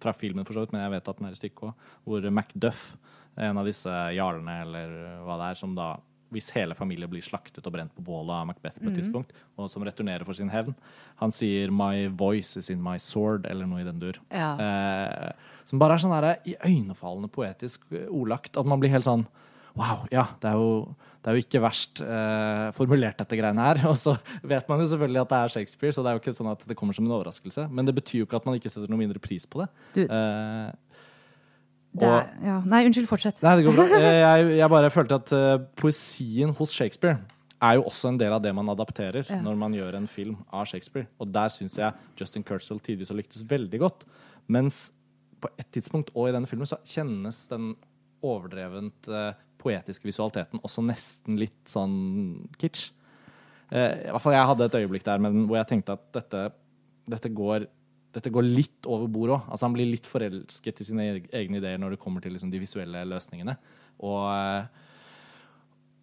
[0.00, 1.74] fra filmen, for så vidt, men jeg vet at den er i stykket òg,
[2.08, 2.96] hvor Macduff,
[3.36, 5.98] en av disse jarlene eller hva det er, som da
[6.34, 9.70] hvis hele familien blir slaktet og brent på bålet av Macbeth på et tidspunkt, og
[9.70, 10.74] som returnerer for sin hevn,
[11.22, 14.18] han sier 'my voice is in my sword', eller noe i den dur.
[14.30, 14.56] Ja.
[14.58, 15.32] Eh,
[15.64, 18.56] som bare er sånn der, iøynefallende poetisk eh, ordlagt.
[18.56, 19.26] At man blir helt sånn
[19.76, 23.82] Wow, ja, det er jo, det er jo ikke verst eh, formulert, dette greiene her.
[23.90, 26.32] Og så vet man jo selvfølgelig at det er Shakespeare, så det er jo ikke
[26.38, 27.66] sånn at det kommer som en overraskelse.
[27.70, 29.68] Men det betyr jo ikke at man ikke setter noe mindre pris på det.
[29.92, 30.72] Du- Eh,
[32.04, 32.58] er, ja.
[32.66, 33.40] Nei, unnskyld, fortsett.
[33.42, 33.86] Nei, det går bra.
[33.96, 37.18] Eh, Jeg, jeg bare følte at uh, poesien hos Shakespeare
[37.62, 39.38] er jo også en del av det man adapterer Ja.
[39.40, 41.06] når man gjør en film av Shakespeare.
[41.18, 44.04] Og der syns jeg Justin Kurtzell tidvis har lyktes veldig godt.
[44.48, 44.90] Mens
[45.40, 47.74] på et tidspunkt og i denne filmen så kjennes den
[48.24, 49.32] overdrevent uh,
[49.62, 52.90] poetiske visualiteten også nesten litt sånn kitsch.
[53.72, 56.44] Uh, I hvert fall jeg hadde et øyeblikk der men, hvor jeg tenkte at dette,
[57.10, 57.66] dette går
[58.16, 59.48] dette går litt over bordet òg.
[59.52, 62.60] Altså, han blir litt forelsket i sine egne ideer når det kommer til liksom, de
[62.62, 63.56] visuelle løsningene.
[64.00, 64.86] Og, eh,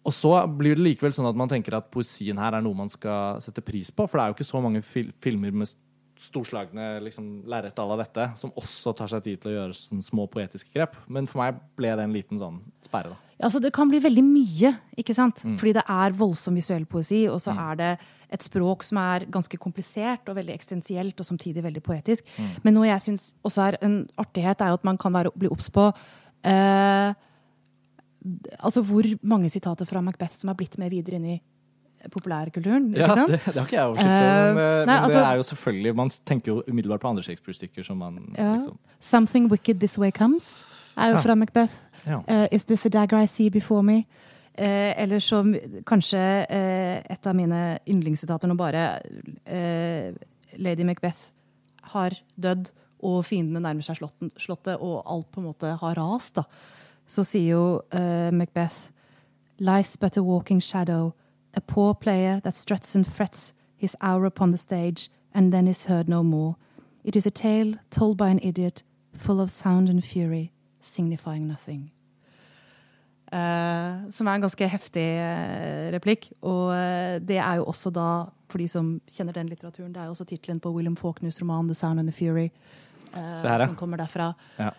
[0.04, 2.92] og så blir det likevel sånn at man tenker at poesien her er noe man
[2.92, 4.06] skal sette pris på.
[4.06, 5.74] For det er jo ikke så mange fil filmer med
[6.24, 10.06] storslagne liksom, lerret à la dette som også tar seg tid til å gjøre sånne
[10.06, 10.94] små poetiske grep.
[11.10, 13.23] Men for meg ble det en liten sånn sperre, da.
[13.42, 15.40] Altså, det kan bli veldig mye, ikke sant?
[15.44, 15.56] Mm.
[15.58, 17.98] Fordi det er voldsom visuell poesi, og så er det
[18.34, 22.24] et språk som er ganske komplisert og veldig eksistensielt, og samtidig veldig poetisk.
[22.38, 22.50] Mm.
[22.64, 25.48] Men noe jeg syns også er en artighet, er jo at man kan være, bli
[25.48, 25.88] obs på
[26.44, 27.14] eh,
[28.64, 31.40] Altså hvor mange sitater fra Macbeth som er blitt med videre inn i
[32.12, 32.86] populærkulturen.
[32.96, 34.48] Ja, det, det har ikke jeg oversikt over.
[34.48, 37.08] Eh, Men, eh, nei, men det altså- er jo selvfølgelig Man tenker jo umiddelbart på
[37.08, 38.56] andre Shakespeare-stykker som man Ja.
[38.56, 40.62] liksom 'Something wicked this way comes'
[40.96, 41.72] er jo fra Macbeth.
[42.06, 44.06] Eh, Is this a dagger I see before me?
[44.54, 45.42] Eh, eller så
[45.86, 48.82] kanskje eh, et av mine yndlingssitater når bare
[49.46, 50.14] eh,
[50.56, 51.18] Lady Macbeth
[51.94, 52.70] har dødd,
[53.04, 56.44] og fiendene nærmer seg slotten, slottet, og alt på en måte har rast, da.
[57.06, 58.90] Så sier jo eh, Macbeth
[59.58, 61.12] Life's but a walking shadow,
[61.54, 65.84] a poor player that struts and frets his hour upon the stage, and then is
[65.86, 66.54] heard no more.
[67.04, 68.82] It is a tale told by an idiot,
[69.18, 71.90] full of sound and fury, signifying nothing.
[73.32, 76.28] Eh, som er en ganske heftig eh, replikk.
[76.44, 78.08] Og eh, det er jo også da,
[78.52, 81.68] for de som kjenner den litteraturen, det er jo også tittelen på William Faulkners roman
[81.68, 82.50] 'The Sound and the Fury',
[83.14, 84.32] her, som kommer derfra.
[84.58, 84.72] Ja.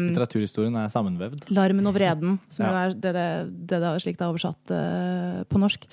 [0.00, 1.50] Litteraturhistorien er sammenvevd.
[1.52, 2.70] Larmen og vreden, som Ja.
[2.70, 3.28] jo er det det,
[3.68, 5.86] det, det er slik det er oversatt på norsk.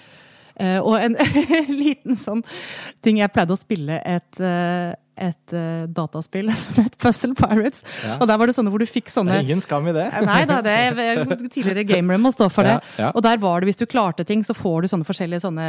[0.83, 1.15] Og en
[1.83, 2.43] liten sånn
[3.01, 4.39] ting Jeg pleide å spille et,
[5.13, 7.83] et uh, dataspill som het Puzzle Pirates.
[8.03, 8.17] Ja.
[8.19, 10.07] Og der var det sånne hvor du fikk Det sånne er ingen skam i det.
[10.09, 12.79] Eh, Nei da, det er tidligere gamere må stå for det.
[12.97, 13.11] Ja, ja.
[13.13, 15.67] Og der var det, hvis du klarte ting, så får du sånne forskjellige sånne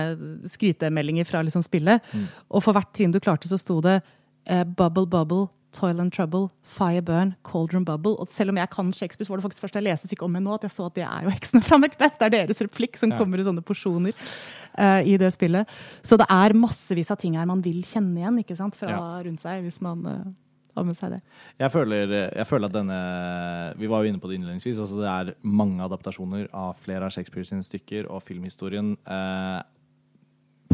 [0.54, 2.04] skrytemeldinger fra liksom spillet.
[2.12, 2.28] Mm.
[2.50, 6.48] Og for hvert trinn du klarte, så sto det uh, bubble, bubble, toil and trouble,
[6.76, 8.14] fire burn, cauldron bubble.
[8.22, 10.38] Og selv om jeg kan Shakespeare, så var det faktisk først jeg leste stykket om
[10.38, 12.16] henne nå, at jeg så at det er jo heksene fra Macbeth.
[12.20, 13.18] Det er deres replikk som Ja.
[13.18, 14.14] kommer i sånne porsjoner
[14.78, 15.68] uh, i det spillet.
[16.06, 19.02] Så det er massevis av ting her man vil kjenne igjen ikke sant, fra Ja.
[19.26, 21.20] rundt seg, hvis man uh, med seg det.
[21.62, 22.98] Jeg føler, jeg føler at denne
[23.78, 24.78] Vi var jo inne på det innledningsvis.
[24.82, 29.62] altså Det er mange adaptasjoner av flere av Shakespeare sine stykker, og filmhistorien eh,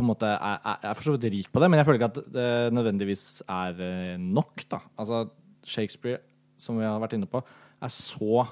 [0.00, 2.00] på en måte er, er, er for så vidt rik på det, men jeg føler
[2.00, 4.64] ikke at det nødvendigvis er eh, nok.
[4.70, 4.80] da.
[4.98, 5.26] Altså
[5.66, 6.22] Shakespeare,
[6.58, 7.42] som vi har vært inne på,
[7.80, 8.46] er så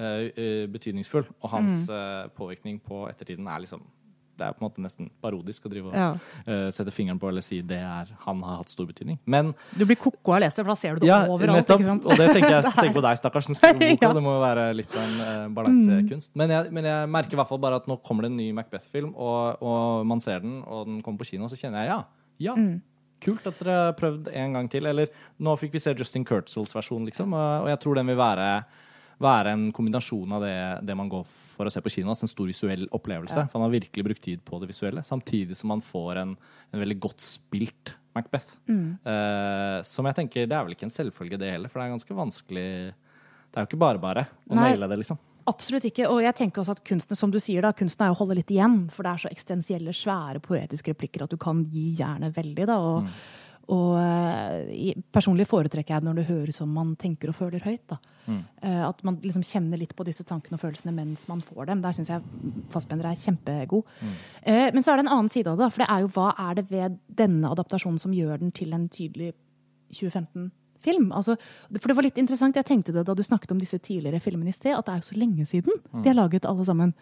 [0.00, 3.84] eh betydningsfull, og hans eh, påvirkning på ettertiden er liksom
[4.38, 6.08] det er på en måte nesten parodisk å drive og Ja.
[6.48, 9.18] uh, sette fingeren på eller si det er han har hatt stor betydning.
[9.26, 11.60] Men Du blir ko-ko av å lese det, for da ser du det ja, overalt.
[11.62, 11.80] nettopp.
[11.80, 12.06] ikke sant?
[12.06, 14.08] Og det tenker jeg tenker på deg, stakkars, som skriver boka.
[14.10, 14.14] Mm.
[14.18, 16.32] Det må jo være litt av en uh, balansekunst.
[16.34, 18.48] Men, jeg, men jeg merker i hvert fall bare at nå kommer det en ny
[18.56, 21.94] Macbeth-film, og, og man ser den, og den kommer på kino, og så kjenner jeg
[21.94, 22.00] ja.
[22.50, 22.56] Ja.
[22.58, 22.80] Mm.
[23.24, 24.84] Kult at dere har prøvd en gang til.
[24.90, 25.08] Eller
[25.40, 28.48] nå fikk vi se Justin Kurtzels versjon, liksom, og, og jeg tror den vil være
[29.22, 30.54] være en kombinasjon av det,
[30.90, 31.22] det man går
[31.54, 32.10] for å se på kino.
[32.12, 33.46] Altså en stor visuell opplevelse.
[33.48, 35.04] For han har virkelig brukt tid på det visuelle.
[35.06, 36.34] Samtidig som han får en,
[36.74, 38.52] en veldig godt spilt Macbeth.
[38.70, 38.98] Mm.
[39.06, 41.70] Uh, som jeg tenker, Det er vel ikke en selvfølge, det heller.
[41.72, 44.68] For det er ganske vanskelig Det er jo ikke bare bare å Nei.
[44.74, 45.18] naile det, liksom.
[45.46, 46.06] Absolutt ikke.
[46.08, 48.48] Og jeg tenker også at kunsten som du sier da, kunsten er å holde litt
[48.54, 48.86] igjen.
[48.94, 52.66] For det er så eksistensielle, svære poetiske replikker at du kan gi jernet veldig.
[52.70, 53.10] da, og Mm.
[53.72, 57.94] Og eh, personlig foretrekker jeg det når det høres som man tenker og føler høyt.
[58.26, 58.40] Mm.
[58.60, 61.84] Eh, at man liksom kjenner litt på disse tankene og følelsene mens man får dem.
[61.84, 62.24] Der syns jeg
[62.72, 63.88] Fassbender er kjempegod.
[64.00, 64.18] Mm.
[64.42, 65.70] Eh, men så er det en annen side av det.
[65.72, 68.86] For det er jo hva er det ved denne adaptasjonen som gjør den til en
[68.92, 69.32] tydelig
[69.96, 71.08] 2015-film?
[71.16, 71.38] Altså,
[71.78, 74.52] for det var litt interessant, Jeg tenkte det da du snakket om disse tidligere filmene
[74.52, 76.92] i sted, at det er jo så lenge siden de er laget alle sammen.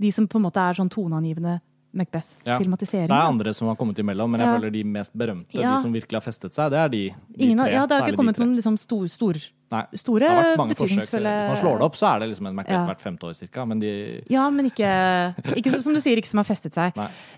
[0.00, 1.60] De som på en måte er sånn toneangivende
[1.92, 1.98] Ja.
[2.04, 3.08] Macbeth-filmatiseringer.
[3.08, 4.56] Det er andre som har kommet imellom, men jeg Ja.
[4.58, 5.74] føler de mest berømte, Ja.
[5.76, 7.72] de som virkelig har festet seg, det er de, de Ingen, tre.
[7.72, 9.34] ja, det har ikke kommet noen liksom stor, stor,
[9.72, 9.84] Nei.
[9.94, 12.46] store, Det har vært mange betydningsfulle Når man slår det opp, så er det liksom
[12.46, 12.86] en Macbeth Ja.
[12.86, 16.38] hvert femte år cirka, men de Ja, men ikke, ikke som du sier, ikke som
[16.38, 16.92] har festet seg.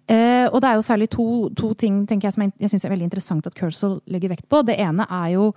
[0.09, 2.85] Eh, og det er jo særlig to, to ting tenker jeg, som jeg, jeg syns
[2.85, 4.63] er veldig interessant at Kersel legger vekt på.
[4.65, 5.55] Det ene er jo,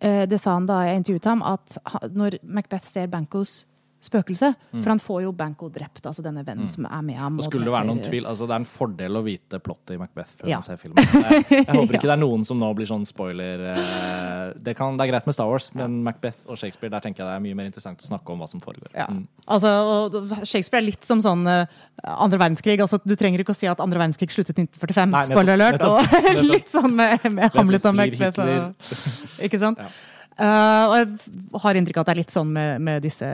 [0.00, 1.78] eh, det sa han da jeg intervjuet ham, at
[2.12, 3.64] når Macbeth ser Bancos
[4.02, 4.48] spøkelse
[4.82, 7.36] For han får jo Banco drept, altså denne vennen som er med ham.
[7.38, 9.94] Og og skulle det være noen tvil, altså det er en fordel å vite plottet
[9.94, 10.58] i Macbeth før Ja.
[10.58, 10.98] man ser filmen.
[11.06, 11.98] Jeg, jeg håper Ja.
[12.00, 15.26] ikke det er noen som nå blir sånn spoiler eh, det, kan, det er greit
[15.30, 18.02] med Star Wars, men Macbeth og Shakespeare, der tenker jeg det er mye mer interessant
[18.02, 18.90] å snakke om hva som foregår.
[18.94, 19.06] Ja.
[19.08, 19.22] Mm.
[19.46, 21.66] Altså, og Shakespeare er litt som sånn eh,
[22.02, 22.80] andre verdenskrig.
[22.82, 25.10] altså Du trenger ikke å si at andre verdenskrig sluttet 1945.
[25.10, 25.78] Nei, nettopp, Spoiler alert!
[25.78, 26.50] nettopp, og nettopp.
[26.52, 28.42] litt sånn med, med Hamlet og Macbeth.
[28.42, 28.96] Og,
[29.46, 29.78] ikke sant?
[29.78, 29.90] Ja.
[30.38, 33.28] Eh, og jeg har inntrykk av at det er litt sånn med, med disse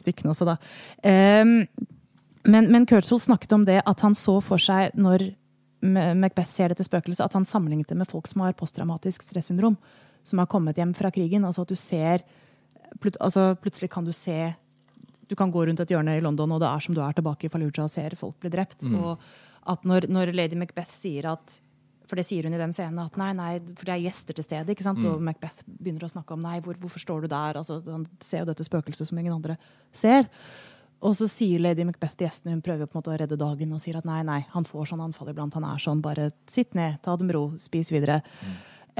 [0.00, 0.56] stykkene også, da.
[1.02, 1.56] Um,
[2.48, 5.30] men, men Kurtzel snakket om det at han så for seg, når
[5.80, 9.78] Macbeth ser dette spøkelset, at han sammenlignet det med folk som har posttraumatisk stressyndrom.
[10.24, 11.46] Som har kommet hjem fra krigen.
[11.48, 12.24] Altså at du ser
[13.00, 14.52] plut, altså Plutselig kan du se
[15.30, 17.46] Du kan gå rundt et hjørne i London, og det er som du er tilbake
[17.46, 18.84] i Fallujah og ser folk bli drept.
[18.84, 19.20] Og
[19.70, 21.60] at når, når lady Macbeth sier at
[22.10, 24.46] for det sier hun i den scenen at nei, nei, for det er gjester til
[24.46, 24.74] stede.
[24.74, 25.04] ikke sant?
[25.06, 27.60] Og Macbeth begynner å snakke om nei, hvor, hvorfor står du der?
[27.60, 29.56] Altså, Han ser jo dette spøkelset som ingen andre
[29.96, 30.26] ser.
[31.00, 33.72] Og så sier lady Macbeth til gjestene, hun prøver på en måte å redde dagen
[33.72, 36.74] og sier at nei, nei, han får sånn anfall iblant, han er sånn, bare sitt
[36.76, 38.20] ned, ta det med ro, spis videre.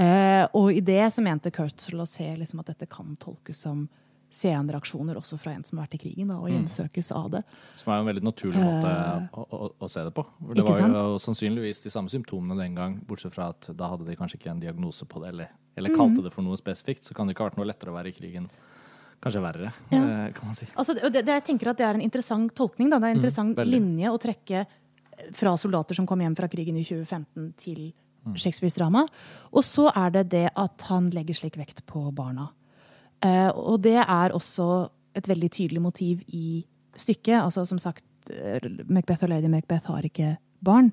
[0.01, 3.85] Eh, og i det så mente Kurtzel å se liksom at dette kan tolkes som
[4.33, 7.43] scenereaksjoner også fra en som har vært i krigen, da, og hjemsøkes av det.
[7.81, 8.93] Som er en veldig naturlig måte
[9.35, 10.25] å, å, å se det på.
[10.55, 10.95] Det Eh, var sant?
[10.97, 14.51] jo sannsynligvis de samme symptomene den gang, bortsett fra at da hadde de kanskje ikke
[14.55, 17.05] en diagnose på det, eller, eller kalte det for noe spesifikt.
[17.05, 18.51] Så kan det ikke ha vært noe lettere å være i krigen.
[19.21, 19.99] Kanskje verre, Ja.
[20.01, 20.67] eh, kan man si.
[20.75, 22.89] Altså, det, det, jeg tenker at det er en interessant tolkning.
[22.89, 22.99] Da.
[23.03, 24.63] Det er en interessant mm, linje å trekke
[25.37, 27.91] fra soldater som kom hjem fra krigen i 2015, til
[28.37, 29.03] Shakespeares drama.
[29.53, 32.49] Og så er det det at han legger slik vekt på barna.
[33.25, 36.65] Eh, og det er også et veldig tydelig motiv i
[36.97, 37.41] stykket.
[37.43, 40.93] Altså, som sagt, eh, Macbeth og lady Macbeth har ikke barn.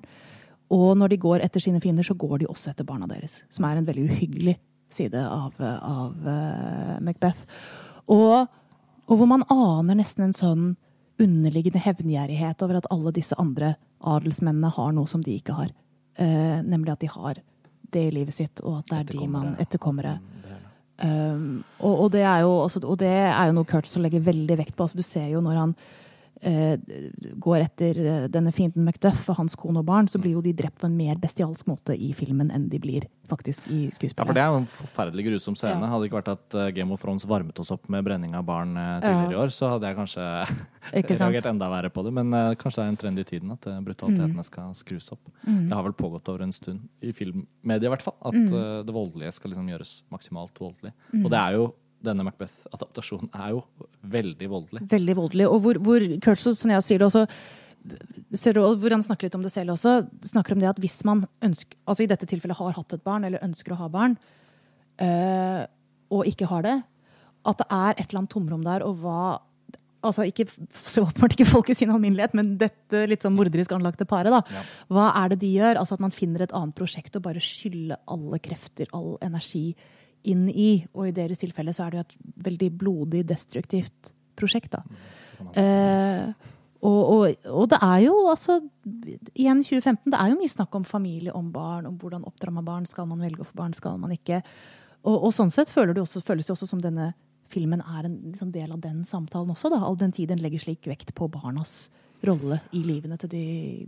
[0.70, 3.42] Og når de går etter sine fiender, så går de også etter barna deres.
[3.50, 4.58] Som er en veldig uhyggelig
[4.90, 7.46] side av, av eh, Macbeth.
[8.08, 8.48] Og,
[9.08, 10.68] og hvor man aner nesten en sånn
[11.18, 13.74] underliggende hevngjerrighet over at alle disse andre
[14.06, 15.72] adelsmennene har noe som de ikke har.
[16.18, 17.40] Eh, nemlig at de har
[17.92, 20.18] det i livet sitt, og at det er de man etterkommere.
[20.98, 24.74] Um, og, og, det jo, altså, og det er jo noe Kurtz legger veldig vekt
[24.74, 24.86] på.
[24.86, 25.74] Altså, du ser jo når han
[26.40, 30.54] går etter eh, denne fienden Macduff og hans kone og barn, så blir jo de
[30.56, 34.22] drept på en mer bestialsk måte i filmen enn de blir faktisk i skuespillet.
[34.22, 35.82] Ja, for det er jo en forferdelig grusom scene.
[35.82, 35.90] Ja.
[35.92, 38.46] Hadde det ikke vært at eh, Game of Thrones varmet oss opp med brenning av
[38.48, 40.28] barn tidligere tidligere i år, så hadde jeg kanskje
[41.18, 42.14] reagert enda verre på det.
[42.18, 44.46] Men eh, kanskje det er en trend i tiden at brutalitetene mm.
[44.46, 45.24] skal skrus opp.
[45.44, 45.66] Mm.
[45.68, 48.54] Det har vel pågått over en stund, i filmmedia i hvert fall, at Mm.
[48.54, 50.92] eh, det voldelige skal liksom gjøres maksimalt voldelig.
[51.24, 51.68] Og det er jo
[52.04, 53.62] denne Macbeth-adaptasjonen er jo
[54.06, 54.84] veldig voldelig.
[54.90, 55.48] Veldig voldelig.
[55.50, 57.24] Og hvor, hvor Kurtz, som jeg sier det også
[57.88, 61.78] hvor han snakker litt om det selv også, snakker om det at hvis man ønsker,
[61.88, 64.16] altså i dette tilfellet har hatt et barn, eller ønsker å ha barn,
[65.00, 65.62] øh,
[66.12, 66.76] og ikke har det.
[67.48, 69.20] At det er et eller annet tomrom der, og hva
[69.98, 70.44] Altså ikke,
[70.86, 74.44] så åpenbart ikke folk i sin alminnelighet, men dette litt sånn morderisk anlagte paret, da.
[74.54, 74.60] Ja.
[74.94, 75.80] Hva er det de gjør?
[75.80, 79.72] Altså at man finner et annet prosjekt og bare skylder alle krefter, all energi,
[80.24, 80.70] inn i.
[80.94, 82.16] Og i deres tilfelle så er det jo et
[82.48, 84.82] veldig blodig, destruktivt prosjekt, da.
[85.58, 88.60] Eh, og, og, og det er jo altså
[89.34, 92.66] Igjen 2015, det er jo mye snakk om familie, om barn, om hvordan oppdrar man
[92.66, 92.86] barn.
[92.86, 94.40] Skal man velge å få barn, skal man ikke?
[95.04, 97.12] Og, og sånn sett føler det også, føles det også som denne
[97.52, 99.70] filmen er en liksom del av den samtalen også.
[99.72, 99.80] Da.
[99.84, 101.88] All den tid den legger slik vekt på barnas
[102.26, 103.44] rolle i livene til de,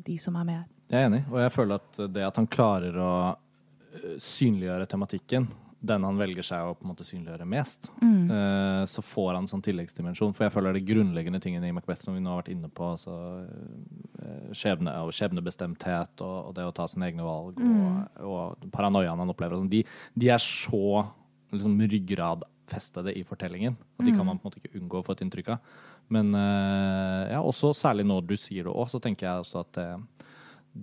[0.06, 0.68] de som er med.
[0.90, 5.48] Jeg er enig, og jeg føler at det at han klarer å øh, synliggjøre tematikken,
[5.80, 9.50] den han velger seg å på en måte synliggjøre mest, øh, så får han en
[9.50, 10.34] sånn tilleggsdimensjon.
[10.36, 12.90] For jeg føler de grunnleggende tingene i Macbeth som vi nå har vært inne på,
[12.96, 18.68] altså uh, skjebne og skjebnebestemthet og, og det å ta sine egne valg og, og
[18.74, 19.82] paranoiaen han opplever, sånn, de,
[20.20, 21.06] de er så
[21.54, 23.78] liksom, ryggradfestede i fortellingen.
[23.96, 25.76] Og de kan man på en måte ikke unngå å få et inntrykk av.
[26.12, 29.76] Men uh, ja, også særlig når du sier det òg, så tenker jeg også at
[29.80, 29.90] det,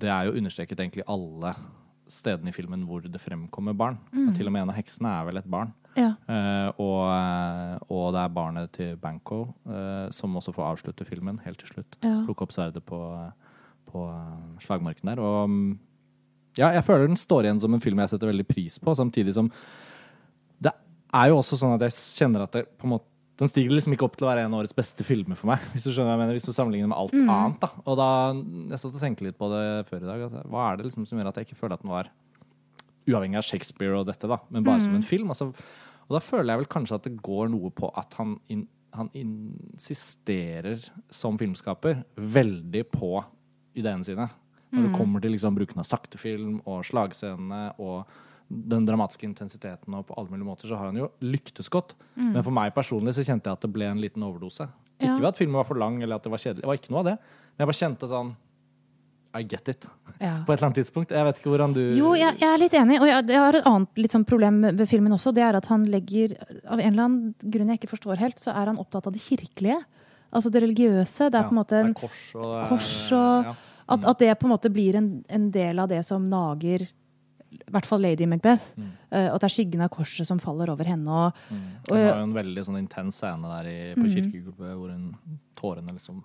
[0.06, 1.54] det er jo understreket egentlig alle
[2.14, 3.98] stedene i filmen hvor det fremkommer barn.
[4.14, 5.74] Og til og med en av heksene er vel et barn.
[5.98, 6.12] Ja.
[6.30, 11.40] Uh, og, eh, og det er barnet til Banco uh, som også får avslutte filmen
[11.46, 11.98] helt til slutt.
[12.04, 12.20] Ja.
[12.28, 13.00] Plukke opp sverdet på,
[13.90, 14.06] på
[14.62, 15.22] slagmarken der.
[15.24, 15.72] Og mm,
[16.60, 19.34] ja, jeg føler den står igjen som en film jeg setter veldig pris på, samtidig
[19.38, 19.50] som
[20.62, 20.74] det
[21.14, 23.94] er jo også sånn at jeg kjenner at det på en måte den stiger liksom
[23.94, 25.62] ikke opp til å være en av årets beste filmer for meg.
[25.74, 27.60] Hvis du skjønner hva jeg mener, hvis du sammenligner med alt annet.
[27.62, 27.70] da.
[27.86, 28.08] Og da,
[28.74, 30.24] Jeg satt og tenkte litt på det før i dag.
[30.28, 32.10] Altså, hva er det liksom som gjør at jeg ikke føler at den var
[33.08, 35.30] uavhengig av Shakespeare og dette, da, men bare som en film?
[35.36, 35.52] Altså,
[36.08, 38.66] og da føler jeg vel kanskje at det går noe på at han, in,
[38.98, 40.82] han insisterer
[41.14, 43.12] som filmskaper veldig på
[43.78, 44.28] ideene sine.
[44.74, 48.10] Når det kommer til liksom bruken av saktefilm og slagscenene og
[48.48, 51.94] den dramatiske intensiteten og på alle mulige måter, så har han jo lyktes godt.
[52.16, 54.70] Men for meg personlig så kjente jeg at det ble en liten overdose.
[54.98, 56.64] Ikke ved at filmen var for lang eller at det var kjedelig.
[56.64, 57.16] Det var ikke noe av det.
[57.20, 58.32] Men jeg bare kjente sånn
[59.38, 59.86] I get it.
[60.18, 60.40] Ja.
[60.48, 61.12] På et eller annet tidspunkt.
[61.14, 62.98] Jeg vet ikke hvordan du Jo, jeg, jeg er litt enig.
[63.04, 65.34] Og jeg, jeg har et annet litt sånn problem ved filmen også.
[65.36, 66.34] Det er at han legger
[66.64, 69.22] Av en eller annen grunn jeg ikke forstår helt, så er han opptatt av det
[69.22, 69.78] kirkelige.
[70.32, 71.30] Altså det religiøse.
[71.30, 73.54] Det er på en måte en kors og, det er- kors og ja.
[73.94, 76.88] at, at det på en måte blir en, en del av det som nager
[77.52, 78.66] i hvert fall Lady Macbeth.
[79.12, 81.08] Eh, at det er skyggen av korset som faller over henne.
[81.08, 81.66] Og, Mm.
[81.90, 84.14] Hun har jo en veldig sånn intens scene der i, på Mm.
[84.16, 85.14] kirkegulvet hvor hun,
[85.56, 86.24] tårene liksom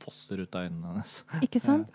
[0.00, 1.24] fosser ut av øynene hennes.
[1.46, 1.88] Ikke sant?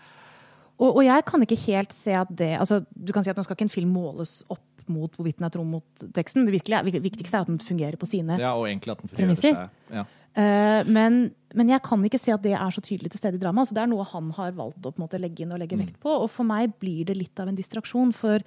[0.80, 3.42] Og, og jeg kan ikke helt se at det altså, Du kan si at nå
[3.44, 5.84] skal ikke en film måles opp mot hvorvidt den er tro mot
[6.16, 6.46] teksten.
[6.48, 8.38] Det virkelige, viktigste er at den fungerer på sine.
[8.40, 9.54] Ja, og egentlig at den Premisser?
[9.54, 9.68] seg.
[9.94, 10.04] Ja.
[10.38, 11.22] Eh, men,
[11.58, 13.70] men jeg kan ikke se at det er så tydelig til stede i dramaet.
[13.70, 16.12] Så det er noe han har valgt å måte, legge inn og legge vekt på.
[16.24, 18.14] Og for meg blir det litt av en distraksjon.
[18.16, 18.44] For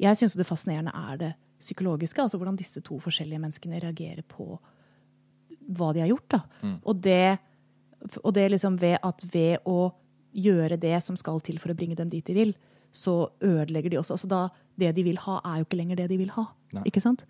[0.00, 2.22] jeg syns det fascinerende er det psykologiske.
[2.22, 4.56] Altså hvordan disse to forskjellige menneskene reagerer på
[5.76, 6.36] hva de har gjort.
[6.36, 6.40] Da.
[6.88, 7.38] Og det,
[8.22, 9.90] og det liksom ved at ved å
[10.38, 12.54] gjøre det som skal til for å bringe dem dit de vil,
[12.94, 14.16] så ødelegger de også.
[14.16, 14.40] Altså da,
[14.80, 16.46] det de vil ha, er jo ikke lenger det de vil ha.
[16.76, 16.86] Nei.
[16.88, 17.24] Ikke sant?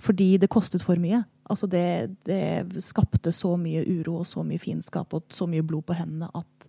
[0.00, 1.22] Fordi det kostet for mye.
[1.50, 1.84] Altså det,
[2.24, 6.28] det skapte så mye uro og så mye fiendskap og så mye blod på hendene
[6.34, 6.68] at,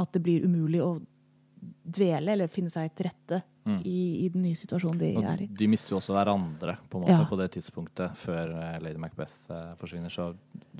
[0.00, 0.94] at det blir umulig å
[1.84, 3.42] dvele eller finne seg til rette
[3.88, 5.46] i, i den nye situasjonen de Og er i.
[5.56, 7.22] de mister jo også hverandre på, måte, Ja.
[7.30, 10.12] på det tidspunktet før eh, Lady Macbeth eh, forsvinner.
[10.12, 10.26] Så,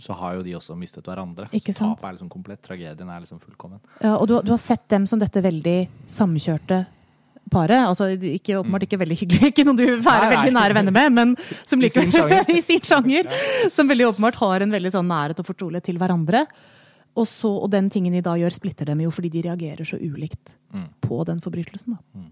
[0.04, 1.48] så har jo de også mistet hverandre.
[1.56, 2.60] Ikke så tapet er liksom komplett.
[2.66, 3.80] Tragedien er liksom fullkommen.
[4.04, 5.78] Ja, og du, du har sett dem som dette veldig
[6.12, 6.82] samkjørte
[7.52, 7.80] paret.
[7.88, 11.12] Altså ikke, åpenbart ikke veldig hyggelig, ikke noen du vil være veldig nære venner med,
[11.16, 11.34] men
[11.68, 12.44] som I sin sjanger.
[12.58, 13.28] i sin sjanger.
[13.74, 16.44] Som veldig åpenbart har en veldig sånn nærhet og fortrolighet til hverandre.
[17.14, 20.00] Og, så, og den tingen de da gjør, splitter dem jo fordi de reagerer så
[20.02, 20.88] ulikt Mm.
[21.06, 21.94] på den forbrytelsen.
[21.94, 22.22] Da.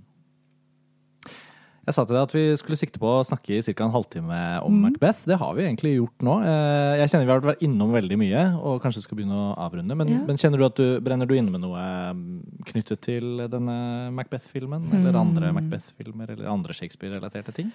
[1.82, 3.84] Jeg sa til deg at vi skulle sikte på å snakke i ca.
[3.84, 4.82] en halvtime om Mm.
[4.92, 5.24] Macbeth.
[5.26, 6.34] Det har vi egentlig gjort nå.
[6.46, 9.96] Eh, Jeg kjenner vi har vært innom veldig mye og kanskje skal begynne å avrunde.
[9.96, 10.18] Men, Ja.
[10.24, 14.92] men kjenner du at du brenner du inne med noe mm, knyttet til denne Macbeth-filmen?
[14.94, 15.20] Eller Mm.
[15.20, 17.72] andre Macbeth-filmer eller andre Shakespeare-relaterte ting?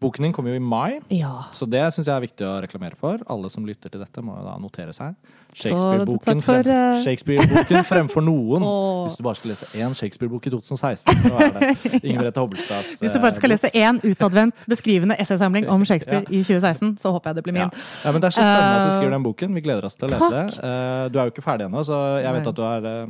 [0.00, 1.44] Boken din kommer jo i mai, Ja.
[1.52, 3.18] så det syns jeg er viktig å reklamere for.
[3.28, 5.14] Alle som lytter til dette, må jo da notere seg.
[5.52, 8.62] Shakespeare-boken for, frem, eh, Shakespeare-boken fremfor noen.
[8.70, 9.04] Åh.
[9.04, 13.12] Hvis du bare skal lese én Shakespeare-bok i 2016, så er det Ingrid Hobbelstads Hvis
[13.12, 16.38] du bare skal eh, lese én utadvendt beskrivende essaysamling om Shakespeare Ja.
[16.38, 17.68] i 2016, så håper jeg det blir min.
[18.04, 19.54] ja, men Det er så spennende at du Eh, skriver den boken.
[19.54, 20.32] Vi gleder oss til å lese takk.
[20.32, 20.64] det.
[20.64, 23.06] Eh, Du er jo ikke ferdig ennå, så jeg vet at du har, eh,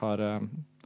[0.00, 0.40] har eh,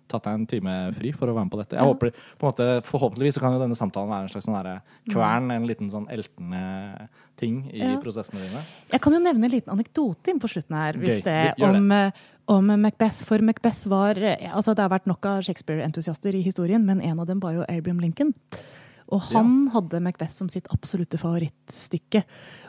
[0.09, 1.77] tatt deg en time fri for å være med på dette.
[1.77, 1.93] Jeg Ja.
[1.93, 4.81] håper, på en måte, Forhåpentligvis så kan jo denne samtalen være en slags sånn herre
[5.09, 7.97] kvern, en liten sånn eltende ting i Ja.
[8.01, 8.65] prosessene dine.
[8.91, 11.25] Jeg kan jo nevne en liten anekdote inn på slutten her, hvis Gøy.
[11.25, 12.11] det, om, eh,
[12.49, 13.25] om Macbeth.
[13.25, 17.21] For Macbeth var eh, altså Det har vært nok av Shakespeare-entusiaster i historien, men en
[17.21, 18.35] av dem var jo Abraham Lincoln.
[19.11, 22.25] Og han hadde Macbeth som sitt absolutte favorittstykke.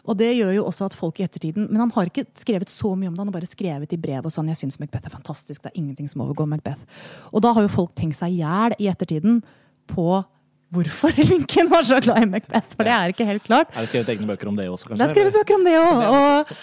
[0.09, 2.95] Og det gjør jo også at folk i ettertiden Men han har ikke skrevet så
[2.95, 5.13] mye om det, han har bare skrevet i brev og sånn 'Jeg syns Macbeth er
[5.13, 6.85] fantastisk, det er ingenting som overgår Macbeth'.
[7.33, 9.43] Og da har jo folk tenkt seg i hjel i ettertiden
[9.87, 10.25] på
[10.73, 13.71] hvorfor Lincoln var så glad i Macbeth, for det er ikke helt klart.
[13.73, 14.99] Er det skrevet egne bøker om det også, kanskje?
[15.01, 16.03] Det er skrevet bøker om det òg.
[16.19, 16.53] Og,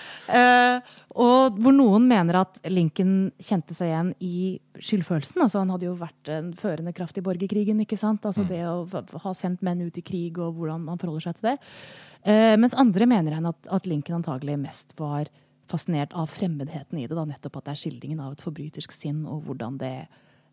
[0.41, 4.35] eh, og hvor noen mener at Lincoln kjente seg igjen i
[4.77, 5.41] skyldfølelsen.
[5.47, 7.81] Altså, han hadde jo vært en førende kraft i borgerkrigen.
[7.83, 8.27] ikke sant?
[8.29, 8.51] Altså Mm.
[8.51, 11.59] Det å ha sendt menn ut i krig, og hvordan man forholder seg til det.
[12.27, 15.31] Eh, mens andre mener han at, at Lincoln antagelig mest var
[15.71, 17.17] fascinert av fremmedheten i det.
[17.17, 20.07] da, Nettopp at det er skildringen av et forbrytersk sinn, og hvordan det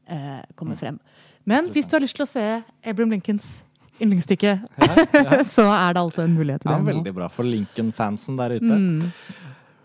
[0.08, 0.56] eh, Mm.
[0.56, 1.00] kommer frem.
[1.46, 3.64] Men hvis du har lyst til å se Abraham Lincolns
[4.02, 4.54] yndlingsstykke,
[5.56, 6.78] så er det altså en mulighet til det.
[6.78, 8.64] Ja, veldig bra for Lincoln-fansen der ute.
[8.66, 9.12] Mm.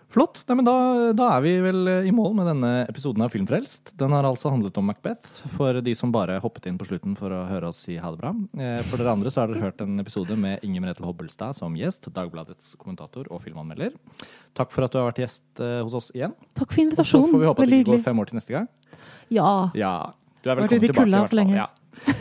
[0.08, 0.40] Flott.
[0.48, 0.74] Nei, men da,
[1.12, 3.90] da er vi vel i mål med denne episoden av Filmfrelst.
[4.00, 7.34] Den har altså handlet om Macbeth, for de som bare hoppet inn på slutten for
[7.36, 8.30] å høre oss si ha det bra.
[8.56, 11.76] Eh, For dere andre så har dere hørt en episode med Inger Merete Hobbelstad som
[11.76, 13.92] gjest, Dagbladets kommentator og filmanmelder.
[14.56, 16.32] Takk for at du har vært gjest eh, hos oss igjen.
[16.56, 18.56] Takk for Og så får vi håpe at det ikke går fem år til neste
[18.56, 18.70] gang.
[19.28, 19.50] Ja.
[19.76, 19.92] Ja,
[20.40, 21.04] du er velkommen tilbake.
[21.04, 21.54] i hvert fall.
[21.58, 21.68] Ja.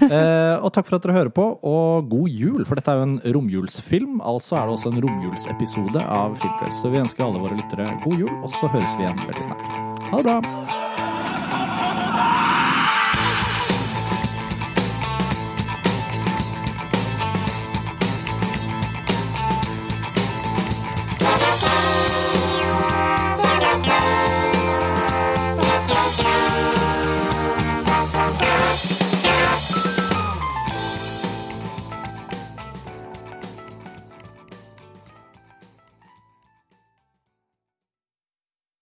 [0.08, 3.08] Eh, og takk for at dere hører på, og god jul, for dette er jo
[3.08, 4.22] en romjulsfilm.
[4.22, 6.84] Altså er det også en romjulsepisode av Filmfrelst.
[6.84, 9.68] Så vi ønsker alle våre lyttere god jul, og så høres vi igjen veldig snart.
[10.08, 10.97] Ha det bra!